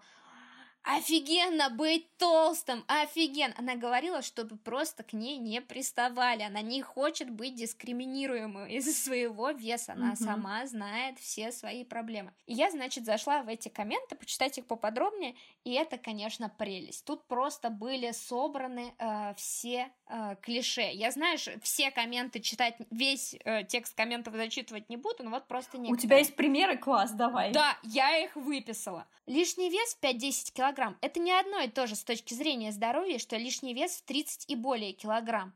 [0.84, 3.54] офигенно быть толстым, офиген.
[3.58, 6.44] Она говорила, чтобы просто к ней не приставали.
[6.44, 9.94] Она не хочет быть дискриминируемой из-за своего веса.
[9.94, 10.24] Она угу.
[10.24, 12.34] сама знает все свои проблемы.
[12.48, 17.06] И я, значит, зашла в эти комменты, почитать их поподробнее, и это, конечно, прелесть.
[17.06, 20.90] Тут просто были собраны э, все э, клише.
[20.94, 25.78] Я, знаешь, все комменты читать, весь э, текст комментов зачитывать не буду, но вот просто
[25.78, 25.98] некоторые.
[25.98, 26.78] У тебя есть примеры?
[26.78, 27.52] Класс, давай.
[27.52, 29.06] Да, я их выписала.
[29.28, 30.71] Лишний вес в 5-10 килограмм–
[31.02, 34.50] это не одно и то же с точки зрения здоровья, что лишний вес в 30
[34.50, 35.54] и более килограмм.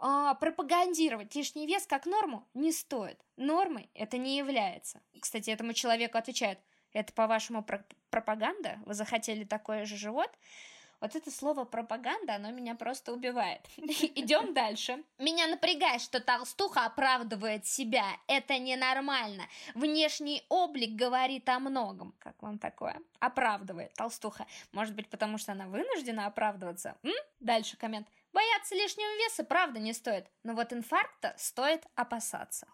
[0.00, 3.18] э, пропагандировать лишний вес как норму не стоит.
[3.36, 5.00] Нормой это не является.
[5.20, 6.58] Кстати, этому человеку отвечают,
[6.92, 8.78] это, по-вашему, про пропаганда?
[8.86, 10.30] Вы захотели такой же живот?
[11.00, 13.60] Вот это слово пропаганда, оно меня просто убивает.
[13.76, 15.04] Идем дальше.
[15.18, 18.04] Меня напрягает, что толстуха оправдывает себя.
[18.26, 19.44] Это ненормально.
[19.74, 22.14] Внешний облик говорит о многом.
[22.18, 23.00] Как вам такое?
[23.20, 24.46] Оправдывает толстуха.
[24.72, 26.96] Может быть, потому что она вынуждена оправдываться?
[27.04, 27.12] М?
[27.38, 28.08] Дальше коммент.
[28.32, 30.26] Бояться лишнего веса, правда, не стоит.
[30.44, 32.68] Но вот инфаркта стоит опасаться.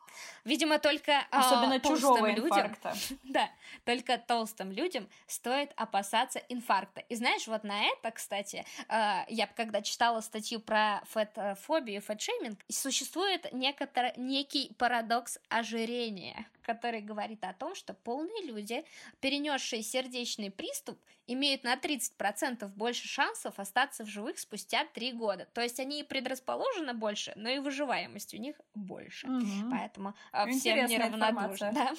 [0.45, 2.95] Видимо, только а, особенно а, чужого людям, инфаркта.
[3.23, 3.51] Да,
[3.85, 7.01] только толстым людям стоит опасаться инфаркта.
[7.03, 13.53] И знаешь, вот на это, кстати, э, я когда читала статью про фетофобию, фетшейминг, существует
[13.53, 14.13] некотор...
[14.17, 18.85] некий парадокс ожирения, который говорит о том, что полные люди,
[19.21, 25.47] перенесшие сердечный приступ, имеют на 30% больше шансов остаться в живых спустя 3 года.
[25.53, 29.29] То есть они и предрасположены больше, но и выживаемость у них больше.
[29.29, 29.71] Угу.
[29.71, 31.73] Поэтому э, всем неравнодушно.
[31.73, 31.93] Да.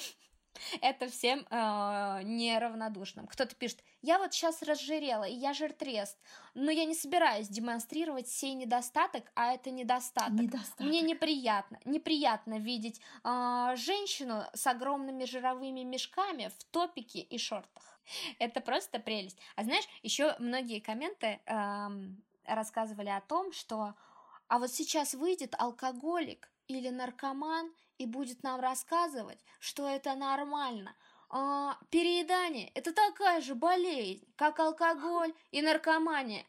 [0.80, 3.26] Это всем э, неравнодушным.
[3.26, 6.18] Кто-то пишет, я вот сейчас разжирела, и я жиртрест,
[6.54, 10.32] но я не собираюсь демонстрировать сей недостаток, а это недостаток.
[10.32, 10.86] недостаток.
[10.86, 17.98] Мне неприятно, неприятно видеть э, женщину с огромными жировыми мешками в топике и шортах.
[18.38, 19.38] Это просто прелесть.
[19.56, 21.88] А знаешь, еще многие комменты э,
[22.44, 23.94] рассказывали о том, что
[24.48, 30.94] а вот сейчас выйдет алкоголик или наркоман и будет нам рассказывать, что это нормально.
[31.28, 36.44] А, переедание– это такая же болезнь, как алкоголь и наркомания.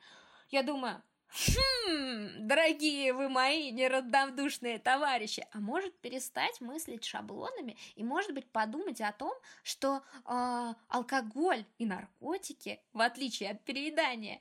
[0.50, 8.34] Я думаю, Хм, дорогие вы мои неравнодушные товарищи, а может перестать мыслить шаблонами и, может
[8.34, 14.40] быть, подумать о том, что э, алкоголь и наркотики, в отличие от переедания,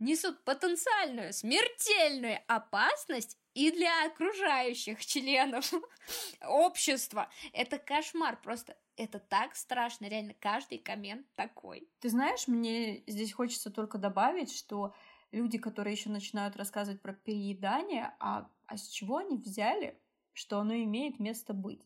[0.00, 5.72] несут потенциальную смертельную опасность и для окружающих членов
[6.46, 7.30] общества.
[7.52, 11.88] Это кошмар, просто это так страшно, реально каждый коммент такой.
[12.00, 14.94] Ты знаешь, мне здесь хочется только добавить, что
[15.32, 19.98] люди, которые еще начинают рассказывать про переедание, а, а с чего они взяли,
[20.32, 21.82] что оно имеет место быть?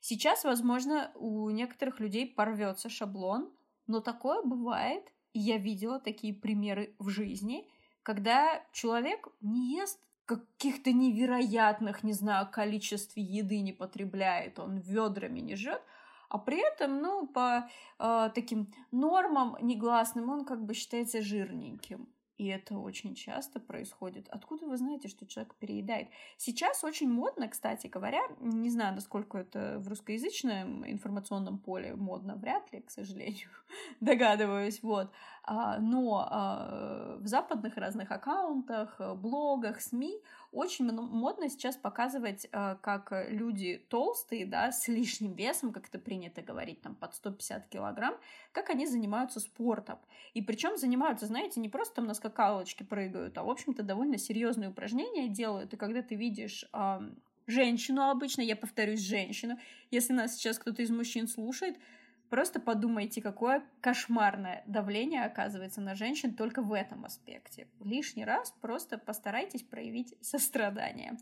[0.00, 3.52] Сейчас, возможно, у некоторых людей порвется шаблон,
[3.86, 7.68] но такое бывает, и я видела такие примеры в жизни,
[8.02, 15.56] когда человек не ест каких-то невероятных, не знаю, количестве еды не потребляет, он ведрами не
[15.56, 15.82] жрет,
[16.28, 22.08] а при этом, ну, по э, таким нормам негласным он как бы считается жирненьким.
[22.36, 24.28] И это очень часто происходит.
[24.28, 26.08] Откуда вы знаете, что человек переедает?
[26.36, 32.70] Сейчас очень модно, кстати говоря, не знаю, насколько это в русскоязычном информационном поле модно, вряд
[32.72, 33.48] ли, к сожалению,
[34.00, 35.10] догадываюсь, вот.
[35.44, 40.20] А, но а, в западных разных аккаунтах, блогах, СМИ
[40.56, 46.40] очень модно сейчас показывать, а, как люди толстые, да, с лишним весом, как это принято
[46.40, 48.16] говорить, там, под 150 килограмм,
[48.52, 49.98] как они занимаются спортом.
[50.32, 54.70] И причем занимаются, знаете, не просто там на скакалочке прыгают, а, в общем-то, довольно серьезные
[54.70, 55.74] упражнения делают.
[55.74, 56.64] И когда ты видишь
[57.46, 59.58] женщину обычно, я повторюсь, женщину,
[59.90, 61.76] если нас сейчас кто-то из мужчин слушает,
[62.30, 67.68] Просто подумайте, какое кошмарное давление оказывается на женщин только в этом аспекте.
[67.80, 71.16] Лишний раз просто постарайтесь проявить сострадание.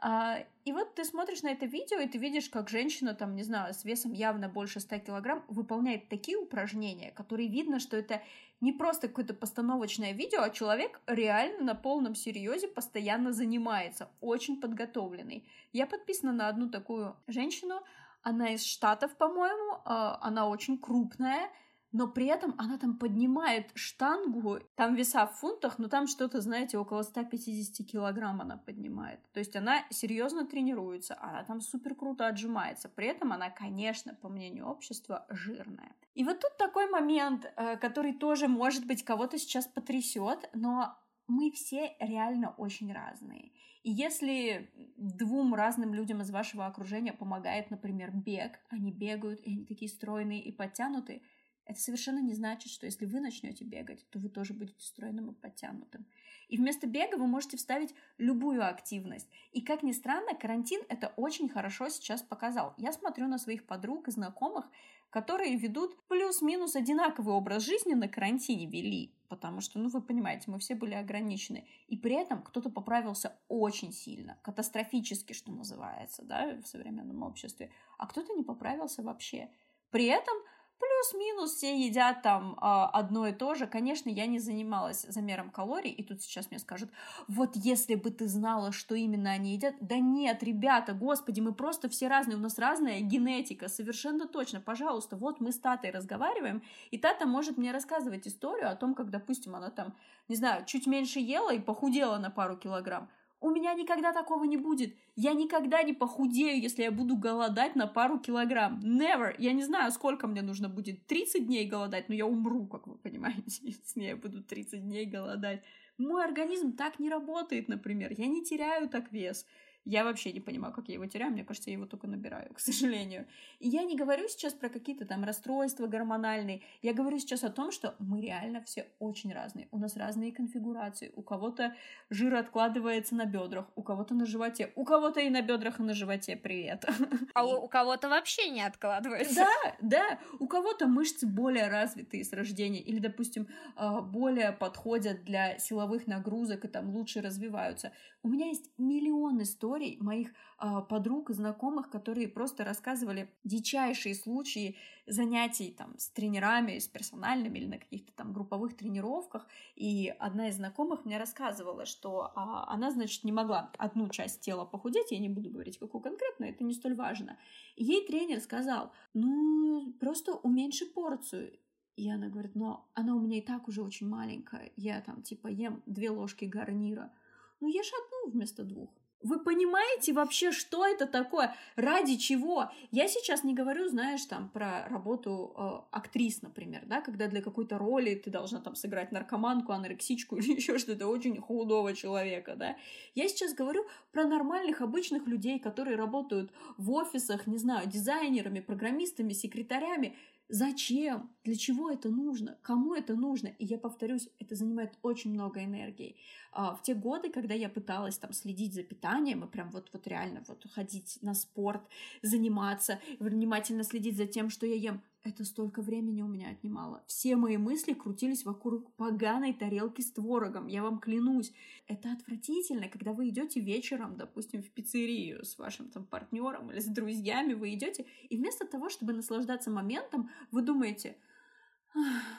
[0.00, 3.42] А, и вот ты смотришь на это видео, и ты видишь, как женщина, там, не
[3.42, 8.22] знаю, с весом явно больше 100 килограмм выполняет такие упражнения, которые видно, что это
[8.60, 15.48] не просто какое-то постановочное видео, а человек реально на полном серьезе постоянно занимается, очень подготовленный.
[15.72, 17.82] Я подписана на одну такую женщину,
[18.28, 21.50] она из Штатов, по-моему, а, она очень крупная,
[21.92, 26.76] но при этом она там поднимает штангу, там веса в фунтах, но там что-то, знаете,
[26.76, 29.20] около 150 килограмм она поднимает.
[29.32, 32.90] То есть она серьезно тренируется, она там супер круто отжимается.
[32.90, 35.94] При этом она, конечно, по мнению общества, жирная.
[36.12, 41.50] И вот тут такой момент, э, который тоже, может быть, кого-то сейчас потрясет, но мы
[41.52, 43.52] все реально очень разные.
[43.90, 49.90] Если двум разным людям из вашего окружения помогает, например, бег, они бегают, и они такие
[49.90, 51.22] стройные и подтянутые,
[51.64, 55.34] это совершенно не значит, что если вы начнете бегать, то вы тоже будете стройным и
[55.34, 56.06] подтянутым.
[56.48, 59.30] И вместо бега вы можете вставить любую активность.
[59.52, 62.74] И, как ни странно, карантин это очень хорошо сейчас показал.
[62.76, 64.66] Я смотрю на своих подруг и знакомых,
[65.10, 70.58] которые ведут плюс-минус одинаковый образ жизни на карантине вели, потому что, ну, вы понимаете, мы
[70.58, 71.66] все были ограничены.
[71.86, 78.06] И при этом кто-то поправился очень сильно, катастрофически, что называется, да, в современном обществе, а
[78.06, 79.50] кто-то не поправился вообще.
[79.90, 80.36] При этом
[80.78, 83.66] плюс-минус все едят там э, одно и то же.
[83.66, 86.90] Конечно, я не занималась замером калорий, и тут сейчас мне скажут,
[87.26, 89.74] вот если бы ты знала, что именно они едят.
[89.80, 94.60] Да нет, ребята, господи, мы просто все разные, у нас разная генетика, совершенно точно.
[94.60, 99.10] Пожалуйста, вот мы с Татой разговариваем, и Тата может мне рассказывать историю о том, как,
[99.10, 99.94] допустим, она там,
[100.28, 103.08] не знаю, чуть меньше ела и похудела на пару килограмм.
[103.40, 104.96] У меня никогда такого не будет.
[105.14, 108.80] Я никогда не похудею, если я буду голодать на пару килограмм.
[108.80, 109.34] Never.
[109.38, 111.06] Я не знаю, сколько мне нужно будет.
[111.06, 115.62] 30 дней голодать, но я умру, как вы понимаете, если я буду 30 дней голодать.
[115.98, 118.12] Мой организм так не работает, например.
[118.16, 119.46] Я не теряю так вес.
[119.88, 121.32] Я вообще не понимаю, как я его теряю.
[121.32, 123.26] Мне кажется, я его только набираю, к сожалению.
[123.58, 126.60] И я не говорю сейчас про какие-то там расстройства гормональные.
[126.82, 129.66] Я говорю сейчас о том, что мы реально все очень разные.
[129.70, 131.10] У нас разные конфигурации.
[131.16, 131.74] У кого-то
[132.10, 135.94] жир откладывается на бедрах, у кого-то на животе, у кого-то и на бедрах, и на
[135.94, 136.36] животе.
[136.36, 136.84] Привет.
[137.34, 139.34] А у, у кого-то вообще не откладывается.
[139.34, 140.18] Да, да.
[140.40, 143.46] У кого-то мышцы более развитые с рождения или, допустим,
[143.76, 147.92] а, более подходят для силовых нагрузок и там лучше развиваются.
[148.22, 154.76] У меня есть миллион историй моих э, подруг и знакомых, которые просто рассказывали дичайшие случаи
[155.06, 159.46] занятий там с тренерами, с персональными или на каких-то там групповых тренировках.
[159.76, 164.64] И одна из знакомых мне рассказывала, что а, она, значит, не могла одну часть тела
[164.64, 167.38] похудеть, я не буду говорить, какую конкретно, это не столь важно.
[167.76, 171.56] Ей тренер сказал, ну, просто уменьши порцию.
[171.96, 174.72] И она говорит, но она у меня и так уже очень маленькая.
[174.76, 177.12] Я там типа ем две ложки гарнира.
[177.60, 178.90] Ну, ешь одну вместо двух.
[179.20, 181.52] Вы понимаете вообще, что это такое?
[181.74, 182.70] Ради чего?
[182.92, 187.78] Я сейчас не говорю, знаешь, там про работу э, актрис, например, да, когда для какой-то
[187.78, 192.76] роли ты должна там сыграть наркоманку, анорексичку или еще что-то очень худого человека, да.
[193.16, 199.32] Я сейчас говорю про нормальных, обычных людей, которые работают в офисах, не знаю, дизайнерами, программистами,
[199.32, 200.16] секретарями.
[200.50, 201.30] Зачем?
[201.44, 202.56] Для чего это нужно?
[202.62, 203.48] Кому это нужно?
[203.58, 206.16] И я повторюсь, это занимает очень много энергии.
[206.52, 210.06] А, в те годы, когда я пыталась там следить за питанием и прям вот, вот
[210.06, 211.82] реально вот ходить на спорт,
[212.22, 217.02] заниматься, внимательно следить за тем, что я ем, это столько времени у меня отнимало.
[217.06, 221.52] Все мои мысли крутились вокруг поганой тарелки с творогом, я вам клянусь.
[221.86, 226.86] Это отвратительно, когда вы идете вечером, допустим, в пиццерию с вашим там партнером или с
[226.86, 231.16] друзьями, вы идете, и вместо того, чтобы наслаждаться моментом, вы думаете,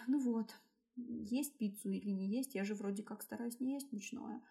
[0.08, 0.54] ну вот,
[0.96, 4.42] есть пиццу или не есть, я же вроде как стараюсь не есть мучное.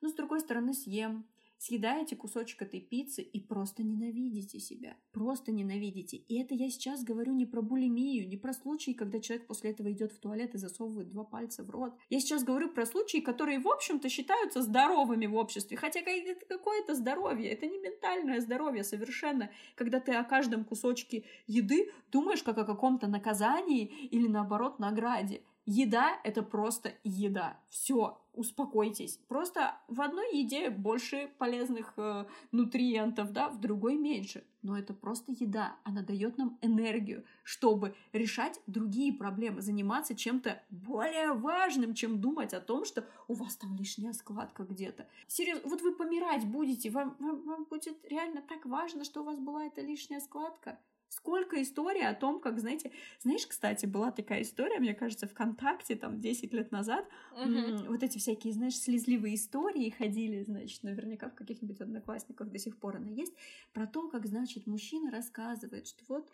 [0.00, 1.26] Но с другой стороны съем,
[1.60, 4.96] съедаете кусочек этой пиццы и просто ненавидите себя.
[5.12, 6.16] Просто ненавидите.
[6.16, 9.92] И это я сейчас говорю не про булимию, не про случаи, когда человек после этого
[9.92, 11.92] идет в туалет и засовывает два пальца в рот.
[12.08, 15.76] Я сейчас говорю про случаи, которые, в общем-то, считаются здоровыми в обществе.
[15.76, 19.50] Хотя это какое-то здоровье, это не ментальное здоровье совершенно.
[19.74, 25.42] Когда ты о каждом кусочке еды думаешь как о каком-то наказании или, наоборот, награде.
[25.66, 27.60] Еда— это просто еда.
[27.68, 29.18] Все, успокойтесь.
[29.28, 34.44] Просто в одной еде больше полезных э, нутриентов, да, в другой меньше.
[34.62, 35.76] Но это просто еда.
[35.84, 42.60] Она дает нам энергию, чтобы решать другие проблемы, заниматься чем-то более важным, чем думать о
[42.60, 45.06] том, что у вас там лишняя складка где-то.
[45.26, 49.38] Серьезно, вот вы помирать будете, вам, вам, вам будет реально так важно, что у вас
[49.38, 50.78] была эта лишняя складка.
[51.10, 56.20] Сколько историй о том, как, знаете, знаешь, кстати, была такая история, мне кажется, ВКонтакте, там,
[56.20, 57.04] 10 лет назад,
[57.36, 57.88] uh-huh.
[57.88, 62.98] вот эти всякие, знаешь, слезливые истории ходили, значит, наверняка в каких-нибудь одноклассниках до сих пор
[62.98, 63.34] она есть,
[63.72, 66.30] про то, как, значит, мужчина рассказывает, что вот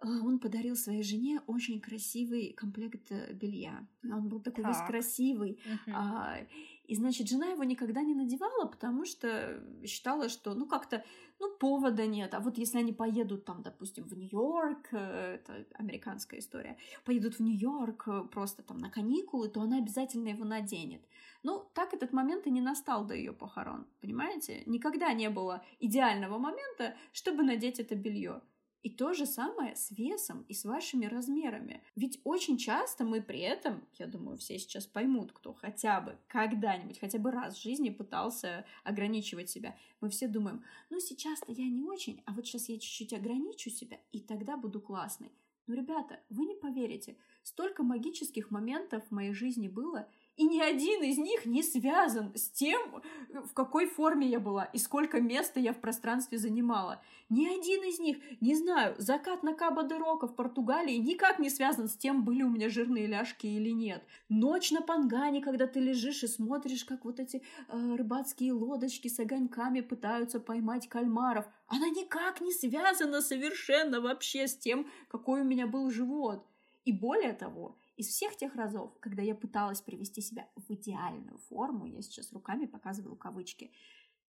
[0.00, 3.84] а, он подарил своей жене очень красивый комплект э, белья.
[4.04, 4.74] Он был такой так.
[4.74, 5.58] весь красивый.
[5.66, 5.92] Uh-huh.
[5.92, 6.38] А,
[6.84, 11.04] и, значит, жена его никогда не надевала, потому что считала, что, ну, как-то,
[11.40, 12.34] ну, повода нет.
[12.34, 17.40] А вот если они поедут там, допустим, в Нью-Йорк, э, это американская история, поедут в
[17.40, 21.02] Нью-Йорк э, просто там на каникулы, то она обязательно его наденет.
[21.44, 24.62] Ну, так этот момент и не настал до ее похорон, понимаете?
[24.66, 28.42] Никогда не было идеального момента, чтобы надеть это белье.
[28.82, 31.82] И то же самое с весом и с вашими размерами.
[31.96, 37.00] Ведь очень часто мы при этом, я думаю, все сейчас поймут, кто хотя бы когда-нибудь,
[37.00, 39.76] хотя бы раз в жизни пытался ограничивать себя.
[40.00, 43.98] Мы все думаем, ну сейчас-то я не очень, а вот сейчас я чуть-чуть ограничу себя,
[44.12, 45.32] и тогда буду классной.
[45.68, 51.02] Но, ребята, вы не поверите, столько магических моментов в моей жизни было, И ни один
[51.02, 55.72] из них не связан с тем, в какой форме я была и сколько места я
[55.72, 57.02] в пространстве занимала.
[57.28, 61.96] Ни один из них, не знаю, закат на Каба-де-Рока в Португалии никак не связан с
[61.96, 64.04] тем, были у меня жирные ляжки или нет.
[64.28, 69.18] Ночь на Пангане, когда ты лежишь и смотришь, как вот эти э, рыбацкие лодочки с
[69.18, 75.66] огоньками пытаются поймать кальмаров, она никак не связана совершенно вообще с тем, какой у меня
[75.66, 76.46] был живот.
[76.84, 81.84] И более того, из всех тех разов, когда я пыталась привести себя в идеальную форму,
[81.84, 83.72] я сейчас руками показываю кавычки,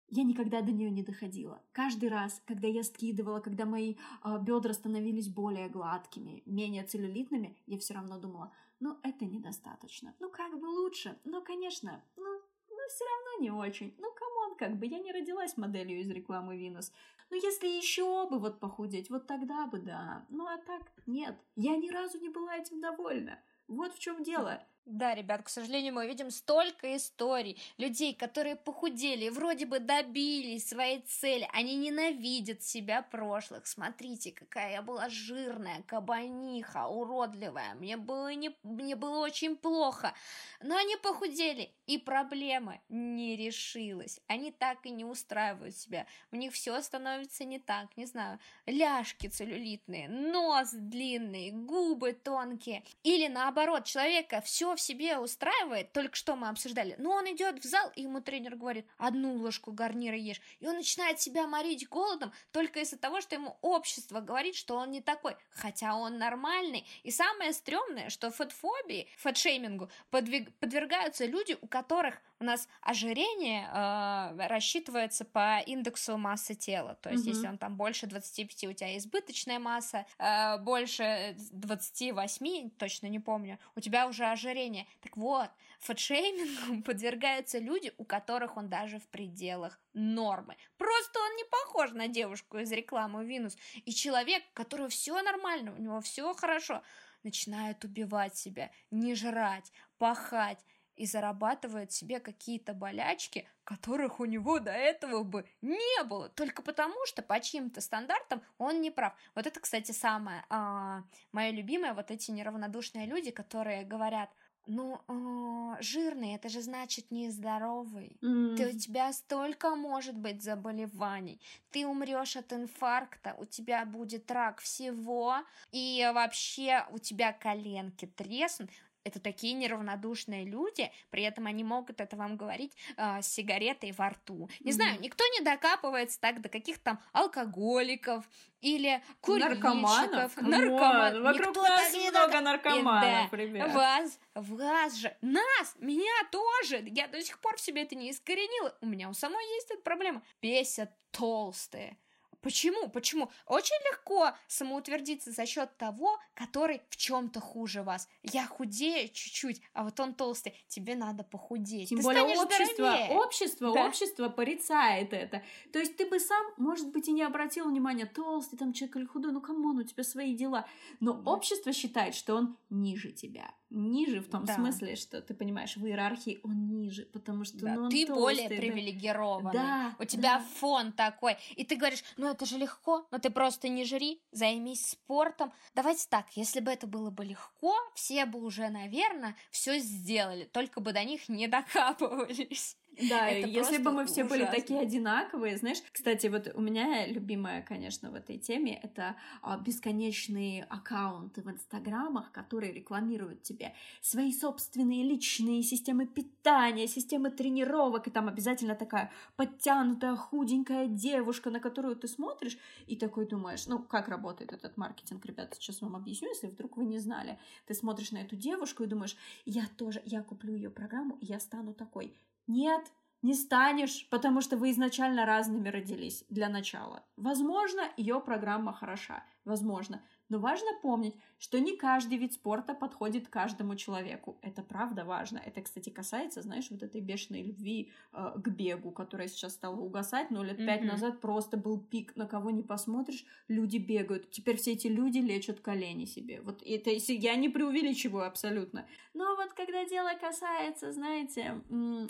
[0.10, 1.64] я никогда до нее не доходила.
[1.72, 7.80] Каждый раз, когда я скидывала, когда мои э, бедра становились более гладкими, менее целлюлитными, я
[7.80, 10.14] все равно думала, ну это недостаточно.
[10.20, 13.96] Ну как бы лучше, но конечно, ну, ну все равно не очень.
[13.98, 16.92] Ну come on, как бы я не родилась моделью из рекламы Venus.
[17.32, 20.28] Ну если еще бы вот похудеть, вот тогда бы да.
[20.30, 23.40] Ну а так нет, я ни разу не была этим довольна.
[23.68, 24.64] Вот в чем дело.
[24.86, 31.02] Да, ребят, к сожалению, мы видим столько историй людей, которые похудели, вроде бы добились своей
[31.02, 33.66] цели, они ненавидят себя прошлых.
[33.66, 40.14] Смотрите, какая я была жирная, кабаниха, уродливая, мне было, не, мне было очень плохо.
[40.62, 44.20] Но они похудели, и проблема не решилась.
[44.28, 46.06] Они так и не устраивают себя.
[46.32, 52.84] У них все становится не так, не знаю, ляжки целлюлитные, нос длинный, губы тонкие.
[53.02, 57.68] Или наоборот, человека все в себе устраивает, только что мы обсуждали, но он идет в
[57.68, 62.34] зал, и ему тренер говорит, одну ложку гарнира ешь, и он начинает себя морить голодом
[62.52, 66.88] только из-за того, что ему общество говорит, что он не такой, хотя он нормальный.
[67.04, 74.48] И самое стрёмное, что фэтфобии, фэтшеймингу подвиг, подвергаются люди, у которых у нас ожирение э,
[74.48, 76.96] рассчитывается по индексу массы тела.
[77.02, 77.30] То есть, mm-hmm.
[77.30, 83.60] если он там больше 25, у тебя избыточная масса, э, больше 28, точно не помню,
[83.76, 84.86] у тебя уже ожирение.
[85.02, 90.58] Так вот, фэтшеймингу подвергаются люди, у которых он даже в пределах нормы.
[90.78, 93.58] Просто он не похож на девушку из рекламы Винус.
[93.86, 96.82] И человек, у которого все нормально, у него все хорошо,
[97.24, 100.60] начинает убивать себя, не жрать, пахать,
[100.96, 106.96] и зарабатывает себе какие-то болячки, которых у него до этого бы не было, только потому
[107.06, 109.14] что по чьим-то стандартам он не прав.
[109.36, 114.30] Вот это, кстати, самое а, мое любимое, вот эти неравнодушные люди, которые говорят,
[114.68, 118.18] ну, э, жирный, это же значит нездоровый.
[118.22, 118.56] Mm.
[118.56, 121.40] Ты, у тебя столько может быть заболеваний.
[121.72, 125.38] Ты умрешь от инфаркта, у тебя будет рак всего,
[125.72, 128.70] и вообще у тебя коленки треснут
[129.06, 134.10] это такие неравнодушные люди, при этом они могут это вам говорить э, с сигаретой во
[134.10, 134.50] рту.
[134.60, 134.74] Не mm-hmm.
[134.74, 138.28] знаю, никто не докапывается так до каких-то там алкоголиков
[138.62, 140.38] или курильщиков, наркоманов.
[140.38, 141.24] наркоманов.
[141.24, 143.74] Вокруг никто нас так много не наркоманов, да, ребят.
[143.74, 146.84] Вас, вас же, нас, меня тоже.
[146.88, 148.76] Я до сих пор в себе это не искоренила.
[148.82, 150.24] У меня у самой есть эта проблема.
[150.42, 151.98] Бесят толстые
[152.46, 152.90] Почему?
[152.90, 153.32] Почему?
[153.48, 158.08] Очень легко самоутвердиться за счет того, который в чем-то хуже вас.
[158.22, 160.54] Я худею чуть-чуть, а вот он толстый.
[160.68, 161.90] Тебе надо похудеть.
[161.90, 163.18] Тем ты более общество, здоровее.
[163.18, 163.88] общество, да.
[163.88, 165.42] общество порицает это.
[165.74, 169.06] То есть ты бы сам, может быть, и не обратил внимания, толстый там человек или
[169.06, 170.68] худой, ну come on, у тебя свои дела.
[171.00, 171.32] Но да.
[171.32, 174.56] общество считает, что он ниже тебя ниже в том да.
[174.56, 178.50] смысле, что ты понимаешь, в иерархии он ниже, потому что да, ну, ты толстый, более
[178.50, 178.56] да.
[178.56, 179.54] привилегированный.
[179.54, 180.46] Да, у тебя да.
[180.56, 184.90] фон такой, и ты говоришь, ну это же легко, но ты просто не жри, займись
[184.90, 185.52] спортом.
[185.74, 190.80] Давайте так, если бы это было бы легко, все бы уже, наверное, все сделали, только
[190.80, 192.78] бы до них не докапывались.
[193.10, 194.46] Да, это если бы мы все ужасно.
[194.46, 199.58] были такие одинаковые, знаешь, кстати, вот у меня любимая, конечно, в этой теме это а,
[199.58, 208.12] бесконечные аккаунты в инстаграмах, которые рекламируют тебе свои собственные личные системы питания, системы тренировок, и
[208.12, 214.08] там обязательно такая подтянутая, худенькая девушка, на которую ты смотришь, и такой думаешь, ну, как
[214.08, 217.40] работает этот маркетинг, ребята, сейчас вам объясню, если вдруг вы не знали.
[217.66, 221.74] Ты смотришь на эту девушку и думаешь, я тоже, я куплю ее программу, я стану
[221.74, 222.16] такой.
[222.48, 222.92] Нет,
[223.22, 227.04] не станешь, потому что вы изначально разными родились для начала.
[227.18, 230.04] Возможно, ее программа хороша, возможно.
[230.30, 234.38] Но важно помнить, что не каждый вид спорта подходит каждому человеку.
[234.42, 235.38] Это правда важно.
[235.46, 240.32] Это, кстати, касается, знаешь, вот этой бешеной любви э, к бегу, которая сейчас стала угасать,
[240.32, 240.86] но лет пять mm-hmm.
[240.86, 244.32] назад просто был пик, на кого не посмотришь, люди бегают.
[244.32, 246.42] Теперь все эти люди лечат колени себе.
[246.42, 248.88] Вот это я не преувеличиваю абсолютно.
[249.14, 251.62] Но вот когда дело касается, знаете,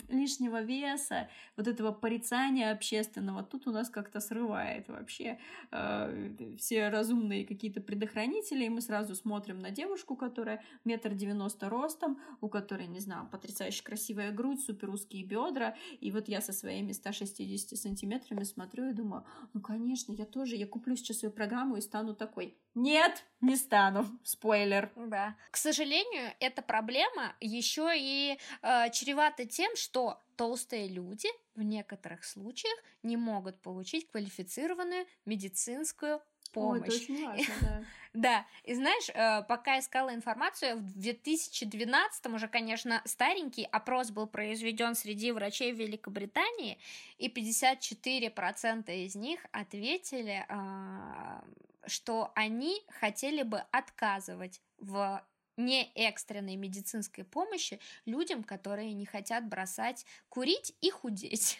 [0.08, 5.38] лишнего веса, вот этого порицания общественного, тут у нас как-то срывает вообще
[5.70, 11.68] э, все разумные какие-то предохранения предохранители, и мы сразу смотрим на девушку, которая метр девяносто
[11.68, 16.52] ростом, у которой, не знаю, потрясающе красивая грудь, супер узкие бедра, и вот я со
[16.52, 21.76] своими 160 сантиметрами смотрю и думаю, ну, конечно, я тоже, я куплю сейчас свою программу
[21.76, 22.56] и стану такой.
[22.74, 24.06] Нет, не стану.
[24.22, 24.92] Спойлер.
[24.96, 25.36] Да.
[25.50, 32.78] К сожалению, эта проблема еще и э, чревата тем, что толстые люди в некоторых случаях
[33.02, 36.20] не могут получить квалифицированную медицинскую
[36.56, 36.88] помощь.
[36.88, 37.84] О, это очень важно, да.
[38.16, 44.94] Да, и знаешь, э, пока искала информацию, в 2012 уже, конечно, старенький опрос был произведен
[44.94, 46.78] среди врачей в Великобритании,
[47.18, 51.44] и 54% из них ответили, а,
[51.86, 55.22] что они хотели бы отказывать в
[55.58, 61.58] не экстренной медицинской помощи людям, которые не хотят бросать курить и худеть.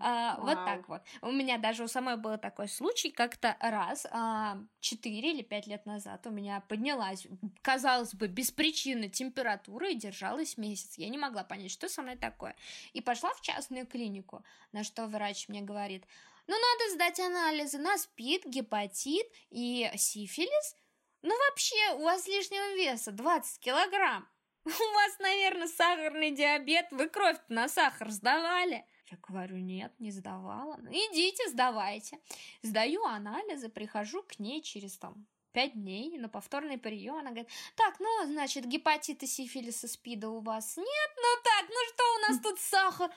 [0.00, 1.02] А, вот так вот.
[1.22, 5.86] У меня даже у самой был такой случай, как-то раз, а, 4 или 5 лет
[5.86, 7.26] назад у меня поднялась,
[7.62, 10.98] казалось бы, без причины температура и держалась месяц.
[10.98, 12.56] Я не могла понять, что со мной такое.
[12.92, 16.04] И пошла в частную клинику, на что врач мне говорит,
[16.46, 20.76] ну, надо сдать анализы на СПИД, гепатит и сифилис.
[21.22, 24.28] Ну, вообще, у вас лишнего веса 20 килограмм.
[24.66, 26.86] У вас, наверное, сахарный диабет.
[26.90, 28.86] Вы кровь на сахар сдавали?
[29.10, 30.76] Я говорю, нет, не сдавала.
[30.78, 32.18] Ну, идите, сдавайте.
[32.62, 37.16] Сдаю анализы, прихожу к ней через там пять дней на повторный прием.
[37.16, 41.10] Она говорит, так, ну, значит, гепатита, сифилиса, спида у вас нет?
[41.16, 43.10] Ну так, ну что у нас тут сахар?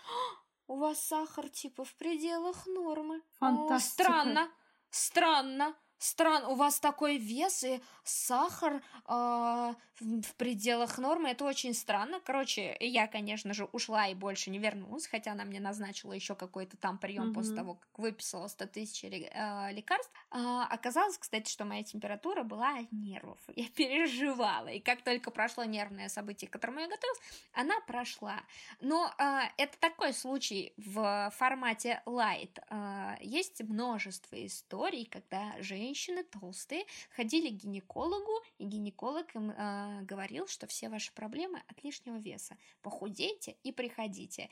[0.68, 3.22] У вас сахар типа в пределах нормы.
[3.40, 4.04] Фантастика.
[4.04, 4.52] О, странно,
[4.90, 5.76] странно.
[6.00, 12.20] Странно, у вас такой вес и сахар э, в пределах нормы, это очень странно.
[12.24, 16.78] Короче, я, конечно же, ушла и больше не вернулась, хотя она мне назначила еще какой-то
[16.78, 17.34] там прием mm-hmm.
[17.34, 20.12] после того, как выписала 100 тысяч э, лекарств.
[20.32, 23.40] Э, оказалось, кстати, что моя температура была от нервов.
[23.56, 27.22] Я переживала, и как только прошло нервное событие, к которому я готовилась,
[27.54, 28.42] она прошла.
[28.82, 32.60] Но э, это такой случай в формате light.
[32.70, 36.86] Э, есть множество историй, когда женщины женщины толстые
[37.16, 42.58] ходили к гинекологу, и гинеколог им э, говорил, что все ваши проблемы от лишнего веса.
[42.82, 44.50] Похудейте и приходите.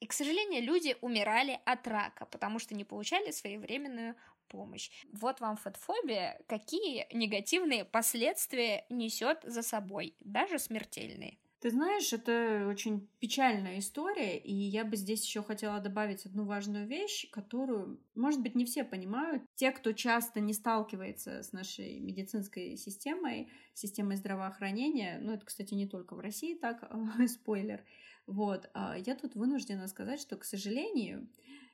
[0.00, 4.14] И, к сожалению, люди умирали от рака, потому что не получали своевременную
[4.48, 4.90] помощь.
[5.12, 11.36] Вот вам фотофобия, какие негативные последствия несет за собой, даже смертельные.
[11.60, 16.86] Ты знаешь, это очень печальная история, и я бы здесь еще хотела добавить одну важную
[16.86, 19.42] вещь, которую, может быть, не все понимают.
[19.56, 25.88] Те, кто часто не сталкивается с нашей медицинской системой, системой здравоохранения, ну, это, кстати, не
[25.88, 26.88] только в России так,
[27.28, 27.84] спойлер,
[28.28, 31.28] вот, а я тут вынуждена сказать, что, к сожалению,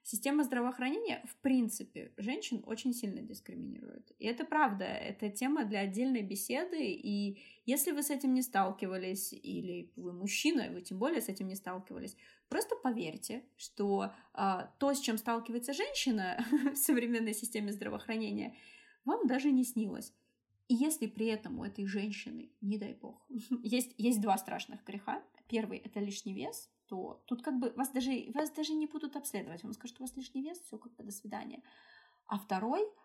[0.07, 4.13] Система здравоохранения, в принципе, женщин очень сильно дискриминирует.
[4.19, 9.33] И это правда, это тема для отдельной беседы, и если вы с этим не сталкивались,
[9.33, 12.19] или вы мужчина, и вы тем более с этим не сталкивались,
[12.51, 16.45] просто поверьте, что а, то, с чем сталкивается женщина
[16.75, 18.55] в современной системе здравоохранения,
[19.07, 20.13] вам даже не снилось.
[20.69, 23.27] И если при этом у этой женщины, не дай бог,
[23.63, 25.25] есть, есть два страшных греха.
[25.49, 29.63] Первый— это лишний вес, то тут как бы вас даже, вас даже не будут обследовать.
[29.63, 31.63] Вам скажут, у вас лишний вес, все, как бы до свидания.
[32.27, 32.83] А второй—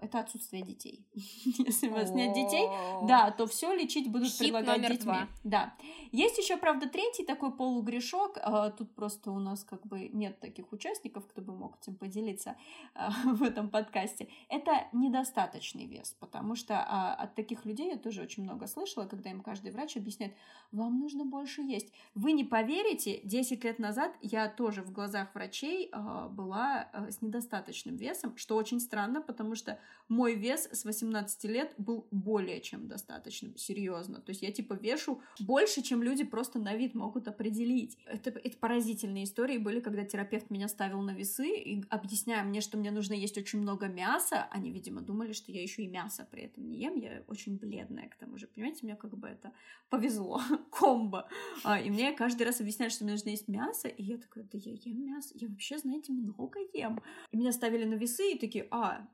[0.00, 1.06] это отсутствие детей.
[1.14, 2.68] Если у вас нет детей,
[3.06, 5.16] да, то все лечить будут предлагать детьми.
[5.44, 5.74] Да.
[6.12, 8.38] Есть еще, правда, третий такой полугрешок.
[8.40, 12.56] А, тут просто у нас как бы нет таких участников, кто бы мог этим поделиться
[12.94, 14.28] а, в этом подкасте.
[14.48, 19.40] Это недостаточный вес, потому что от таких людей я тоже очень много слышала, когда им
[19.40, 20.34] каждый врач объясняет,
[20.72, 21.92] вам нужно больше есть.
[22.14, 25.90] Вы не поверите, 10 лет назад я тоже в глазах врачей
[26.30, 29.78] была с недостаточным весом, что очень странно, потому потому что
[30.08, 34.20] мой вес с 18 лет был более чем достаточным, серьезно.
[34.20, 37.98] То есть я типа вешу больше, чем люди просто на вид могут определить.
[38.06, 42.78] Это, это поразительные истории были, когда терапевт меня ставил на весы и объясняя мне, что
[42.78, 46.42] мне нужно есть очень много мяса, они, видимо, думали, что я еще и мясо при
[46.42, 49.52] этом не ем, я очень бледная к тому же, понимаете, мне как бы это
[49.90, 50.40] повезло,
[50.70, 51.28] комбо.
[51.64, 54.58] А, и мне каждый раз объясняют, что мне нужно есть мясо, и я такая, да
[54.58, 57.00] я ем мясо, я вообще, знаете, много ем.
[57.30, 59.06] И меня ставили на весы и такие, а,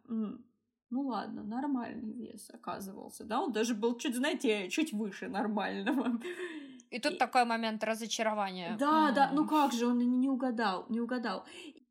[0.90, 6.20] ну ладно, нормальный вес оказывался, да, он даже был чуть, знаете, чуть выше нормального.
[6.90, 7.16] И тут и...
[7.16, 8.76] такой момент разочарования.
[8.78, 9.14] Да, mm.
[9.14, 11.44] да, ну как же, он не угадал, не угадал.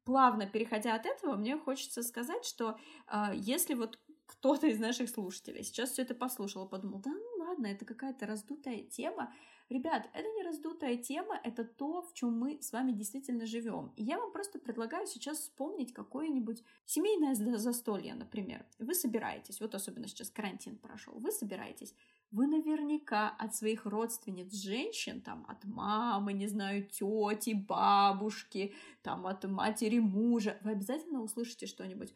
[0.06, 2.78] Плавно переходя от этого, мне хочется сказать, что
[3.12, 7.68] э, если вот кто-то из наших слушателей сейчас все это послушал, подумал, да, ну ладно,
[7.68, 9.34] это какая-то раздутая тема.
[9.74, 13.92] Ребят, это не раздутая тема, это то, в чем мы с вами действительно живем.
[13.96, 18.68] И я вам просто предлагаю сейчас вспомнить какое-нибудь семейное застолье, например.
[18.78, 21.96] Вы собираетесь, вот особенно сейчас карантин прошел, вы собираетесь,
[22.30, 29.44] вы наверняка от своих родственниц женщин, там, от мамы, не знаю, тети, бабушки, там, от
[29.46, 32.14] матери мужа, вы обязательно услышите что-нибудь.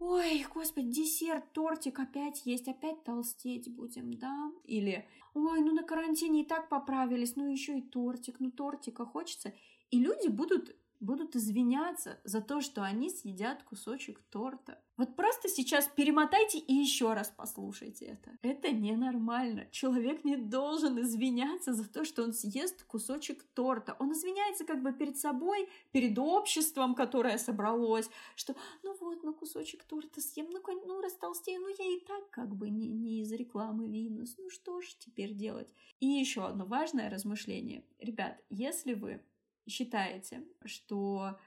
[0.00, 4.50] Ой, господи, десерт, тортик опять есть, опять толстеть будем, да?
[4.64, 9.52] Или, ой, ну на карантине и так поправились, ну еще и тортик, ну тортика хочется.
[9.90, 14.78] И люди будут будут извиняться за то, что они съедят кусочек торта.
[14.96, 18.36] Вот просто сейчас перемотайте и еще раз послушайте это.
[18.42, 19.66] Это ненормально.
[19.70, 23.96] Человек не должен извиняться за то, что он съест кусочек торта.
[23.98, 29.84] Он извиняется как бы перед собой, перед обществом, которое собралось, что ну вот, ну кусочек
[29.84, 33.88] торта съем, ну, ну растолстею, ну я и так как бы не, не из рекламы
[33.88, 34.34] Винус.
[34.36, 35.72] Ну что ж теперь делать?
[36.00, 37.84] И еще одно важное размышление.
[38.00, 39.22] Ребят, если вы
[39.70, 41.38] считаете, что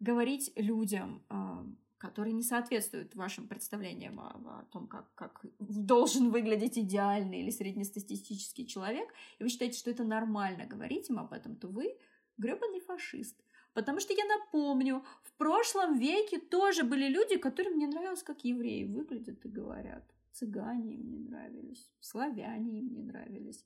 [0.00, 1.64] говорить людям, а,
[1.98, 8.66] которые не соответствуют вашим представлениям о, о том, как, как должен выглядеть идеальный или среднестатистический
[8.66, 11.96] человек, и вы считаете, что это нормально говорить им об этом, то вы
[12.36, 13.36] гребаный фашист.
[13.74, 18.84] Потому что я напомню, в прошлом веке тоже были люди, которым не нравилось, как евреи
[18.84, 20.04] выглядят и говорят.
[20.32, 23.64] Цыгане им не нравились, славяне им не нравились.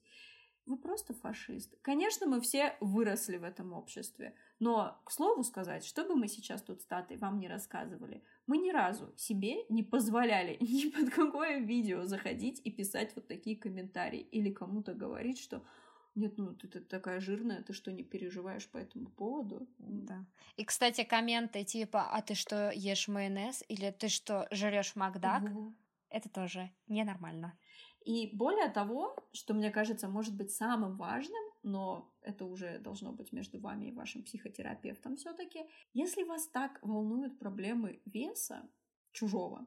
[0.64, 1.74] Вы просто фашист.
[1.82, 4.34] Конечно, мы все выросли в этом обществе.
[4.60, 8.58] Но, к слову сказать, что бы мы сейчас тут с Татой вам не рассказывали, мы
[8.58, 14.20] ни разу себе не позволяли ни под какое видео заходить и писать вот такие комментарии.
[14.20, 15.64] Или кому-то говорить, что
[16.14, 19.66] нет, ну ты, ты такая жирная, ты что, не переживаешь по этому поводу?
[19.78, 20.26] Да.
[20.56, 23.64] И, кстати, комменты типа, а ты что, ешь майонез?
[23.68, 25.42] Или ты что, жрешь Макдак?
[25.42, 25.74] Угу.
[26.10, 27.58] Это тоже ненормально.
[28.04, 33.32] И более того, что мне кажется может быть самым важным, но это уже должно быть
[33.32, 38.68] между вами и вашим психотерапевтом все-таки, если вас так волнуют проблемы веса
[39.12, 39.66] чужого,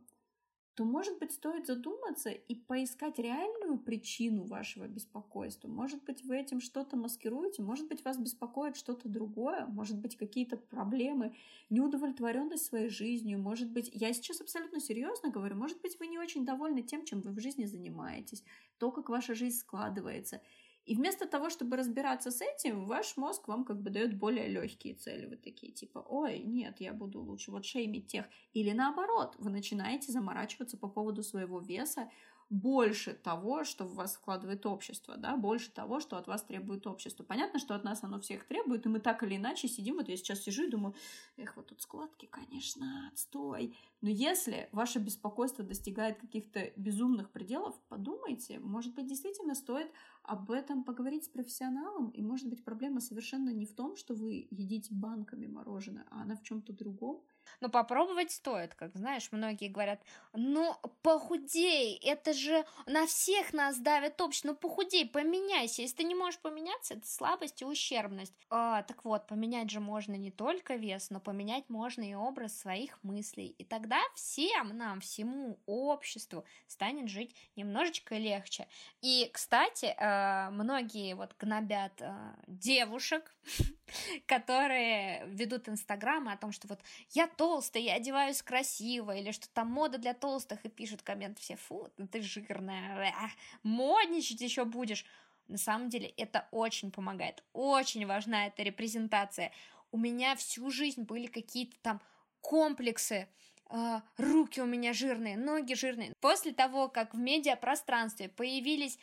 [0.76, 5.70] то, может быть, стоит задуматься и поискать реальную причину вашего беспокойства.
[5.70, 10.58] Может быть, вы этим что-то маскируете, может быть, вас беспокоит что-то другое, может быть, какие-то
[10.58, 11.34] проблемы,
[11.70, 16.46] неудовлетворенность своей жизнью, может быть, я сейчас абсолютно серьезно говорю, может быть, вы не очень
[16.46, 18.44] довольны тем, чем вы в жизни занимаетесь,
[18.78, 20.42] то, как ваша жизнь складывается.
[20.86, 24.94] И вместо того, чтобы разбираться с этим, ваш мозг вам как бы дает более легкие
[24.94, 25.26] цели.
[25.26, 28.26] Вы такие типа, ой, нет, я буду лучше вот шеймить тех.
[28.54, 32.10] Или наоборот, вы начинаете заморачиваться по поводу своего веса,
[32.50, 37.24] больше того, что в вас вкладывает общество, да, больше того, что от вас требует общество.
[37.24, 40.18] Понятно, что от нас оно всех требует, и мы так или иначе сидим, вот я
[40.18, 40.94] сейчас сижу и думаю,
[41.38, 43.76] эх, вот тут складки, конечно, отстой.
[44.02, 49.92] Но если ваше беспокойство достигает каких-то безумных пределов, подумайте, может быть, действительно стоит
[50.22, 54.48] об этом поговорить с профессионалом, и может быть проблема совершенно не в том, что вы
[54.52, 57.24] едите банками мороженое, а она в чем-то другом,
[57.62, 60.02] но попробовать стоит, как знаешь, многие говорят,
[60.34, 65.82] ну похудей, это же на всех нас давит общество, ну похудей, поменяйся.
[65.82, 68.34] Если ты не можешь поменяться, это слабость и ущербность.
[68.50, 73.04] А, так вот, поменять же можно не только вес, но поменять можно и образ своих
[73.04, 73.48] мыслей.
[73.58, 78.68] И тогда всем нам, всему обществу станет жить немножечко легче.
[79.02, 82.14] И, кстати, э, многие вот гнобят э,
[82.48, 83.36] девушек,
[84.26, 86.80] которые ведут инстаграмы о том, что вот
[87.12, 91.56] я толстая, я одеваюсь красиво, или что там мода для толстых, и пишут коммент все,
[91.56, 93.14] фу, ты жирная,
[93.64, 95.06] модничать еще будешь.
[95.48, 99.52] На самом деле это очень помогает, очень важна эта репрезентация.
[99.92, 102.02] У меня всю жизнь были какие-то там
[102.42, 103.28] комплексы,
[103.70, 106.14] э, руки у меня жирные, ноги жирные.
[106.20, 108.98] После того, как в медиапространстве появились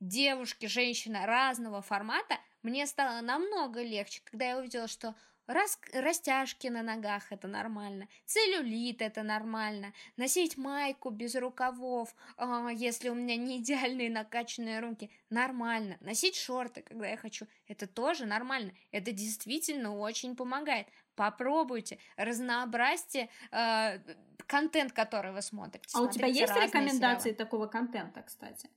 [0.00, 5.14] девушки, женщины разного формата, мне стало намного легче, когда я увидела, что
[5.46, 5.78] Рас...
[5.92, 13.14] Растяжки на ногах это нормально, целлюлит это нормально, носить майку без рукавов, э, если у
[13.14, 19.12] меня не идеальные накачанные руки, нормально, носить шорты, когда я хочу, это тоже нормально, это
[19.12, 20.88] действительно очень помогает.
[21.14, 23.98] Попробуйте, разнообразьте э,
[24.46, 25.88] контент, который вы смотрите.
[25.94, 27.36] А у тебя есть рекомендации сериалы.
[27.36, 28.68] такого контента, кстати?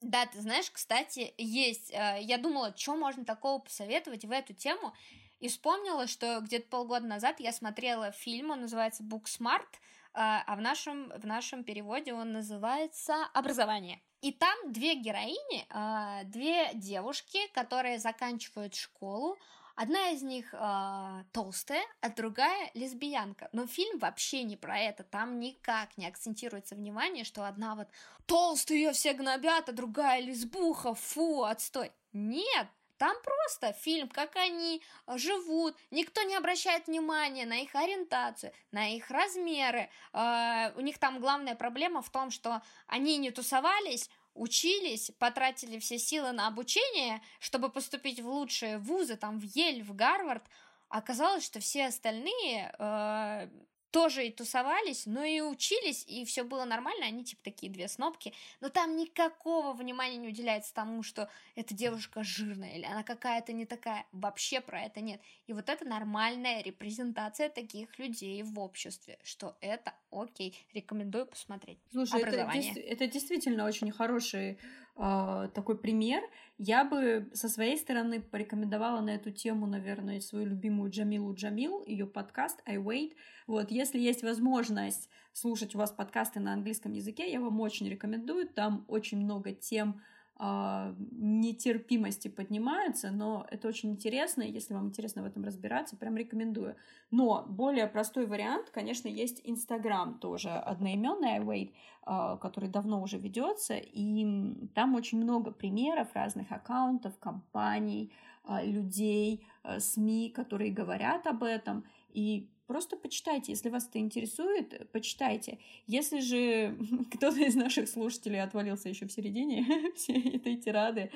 [0.00, 1.90] Да, ты знаешь, кстати, есть.
[1.92, 4.94] Э, я думала, что можно такого посоветовать в эту тему.
[5.40, 9.68] И вспомнила, что где-то полгода назад я смотрела фильм, он называется Booksmart,
[10.14, 14.00] а, а в нашем, в нашем переводе он называется «Образование».
[14.20, 19.36] И там две героини, а, две девушки, которые заканчивают школу,
[19.80, 23.48] Одна из них э, толстая, а другая лесбиянка.
[23.52, 25.04] Но фильм вообще не про это.
[25.04, 27.86] Там никак не акцентируется внимание, что одна вот
[28.26, 31.92] толстая ее все гнобят, а другая лесбуха, фу, отстой.
[32.12, 32.66] Нет,
[32.98, 39.10] там просто фильм, как они живут, никто не обращает внимания на их ориентацию, на их
[39.10, 39.88] размеры.
[40.12, 45.98] Э, у них там главная проблема в том, что они не тусовались, учились, потратили все
[45.98, 50.44] силы на обучение, чтобы поступить в лучшие вузы, там в Ель, в Гарвард,
[50.88, 53.48] оказалось, что все остальные э,
[53.90, 58.32] тоже и тусовались, но и учились, и все было нормально, они типа такие две снопки,
[58.60, 63.66] но там никакого внимания не уделяется тому, что эта девушка жирная или она какая-то не
[63.66, 65.20] такая, вообще про это нет.
[65.46, 71.78] И вот это нормальная репрезентация таких людей в обществе, что это окей, рекомендую посмотреть.
[71.90, 74.58] Слушай, это, это действительно очень хороший
[74.98, 76.22] э, такой пример.
[76.58, 82.06] Я бы со своей стороны порекомендовала на эту тему, наверное, свою любимую Джамилу Джамил, ее
[82.06, 83.14] подкаст I Wait,
[83.46, 88.48] вот, если есть возможность слушать у вас подкасты на английском языке, я вам очень рекомендую.
[88.48, 90.02] Там очень много тем
[90.40, 96.76] нетерпимости поднимаются, но это очень интересно, если вам интересно в этом разбираться, прям рекомендую.
[97.10, 101.72] Но более простой вариант, конечно, есть Инстаграм тоже одноименный iWait,
[102.06, 104.26] э, который давно уже ведется, и
[104.74, 108.12] там очень много примеров разных аккаунтов, компаний,
[108.44, 109.44] э, людей,
[109.78, 115.58] СМИ, которые говорят об этом, и Просто почитайте, если вас это интересует, почитайте.
[115.86, 116.76] Если же
[117.14, 119.66] кто-то из наших слушателей отвалился еще в середине
[119.96, 121.10] всей этой тирады,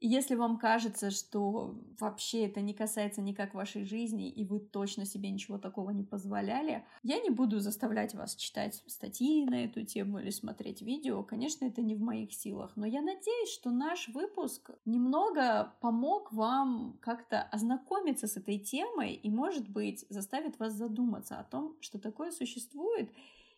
[0.00, 5.30] если вам кажется, что вообще это не касается никак вашей жизни, и вы точно себе
[5.30, 10.30] ничего такого не позволяли, я не буду заставлять вас читать статьи на эту тему или
[10.30, 11.22] смотреть видео.
[11.22, 16.98] Конечно, это не в моих силах, но я надеюсь, что наш выпуск немного помог вам
[17.00, 21.98] как-то ознакомиться с этой темой и, может быть, заставит вас задуматься задуматься о том, что
[21.98, 23.10] такое существует,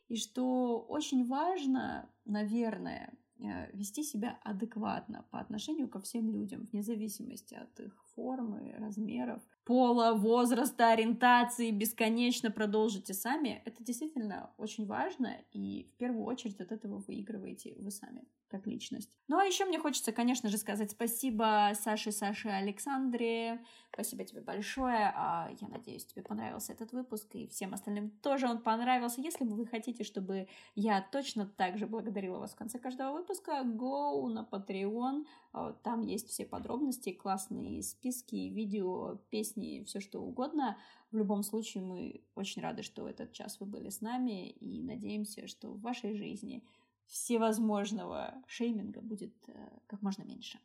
[0.09, 6.83] и что очень важно, наверное, э, вести себя адекватно по отношению ко всем людям, вне
[6.83, 13.61] зависимости от их формы, размеров, пола, возраста, ориентации, бесконечно продолжите сами.
[13.67, 19.15] Это действительно очень важно, и в первую очередь от этого выигрываете вы сами как личность.
[19.29, 23.63] Ну а еще мне хочется, конечно же, сказать спасибо Саше, Саше, Александре.
[23.93, 25.13] Спасибо тебе большое.
[25.15, 29.21] А, я надеюсь, тебе понравился этот выпуск, и всем остальным тоже он понравился.
[29.21, 34.27] Если вы хотите, чтобы я точно так же благодарила вас в конце каждого выпуска, go
[34.29, 35.27] на Patreon.
[35.53, 40.79] А, там есть все подробности, классные списки, видео, песни, все что угодно.
[41.11, 45.47] В любом случае, мы очень рады, что этот час вы были с нами, и надеемся,
[45.47, 46.65] что в вашей жизни
[47.07, 50.59] всевозможного шейминга будет э, как можно меньше.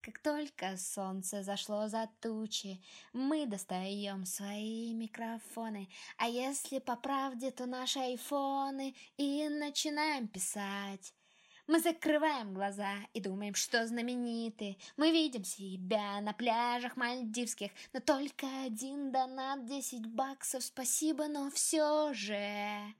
[0.00, 2.80] Как только солнце зашло за тучи,
[3.12, 11.12] мы достаем свои микрофоны, а если по правде, то наши айфоны, и начинаем писать.
[11.66, 14.76] Мы закрываем глаза и думаем, что знамениты.
[14.96, 22.12] Мы видим себя на пляжах мальдивских, но только один донат, десять баксов, спасибо, но все
[22.12, 22.94] же.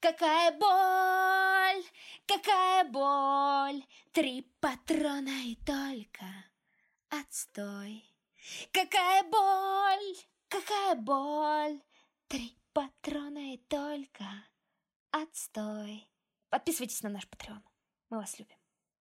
[0.00, 1.82] Какая боль,
[2.26, 3.82] какая боль,
[4.12, 6.26] три патрона и только
[7.08, 8.04] отстой.
[8.70, 10.16] Какая боль,
[10.48, 11.80] какая боль,
[12.28, 14.26] три патрона и только
[15.10, 16.06] отстой.
[16.50, 17.62] Подписывайтесь на наш Patreon.
[18.14, 18.63] Мы вас любим.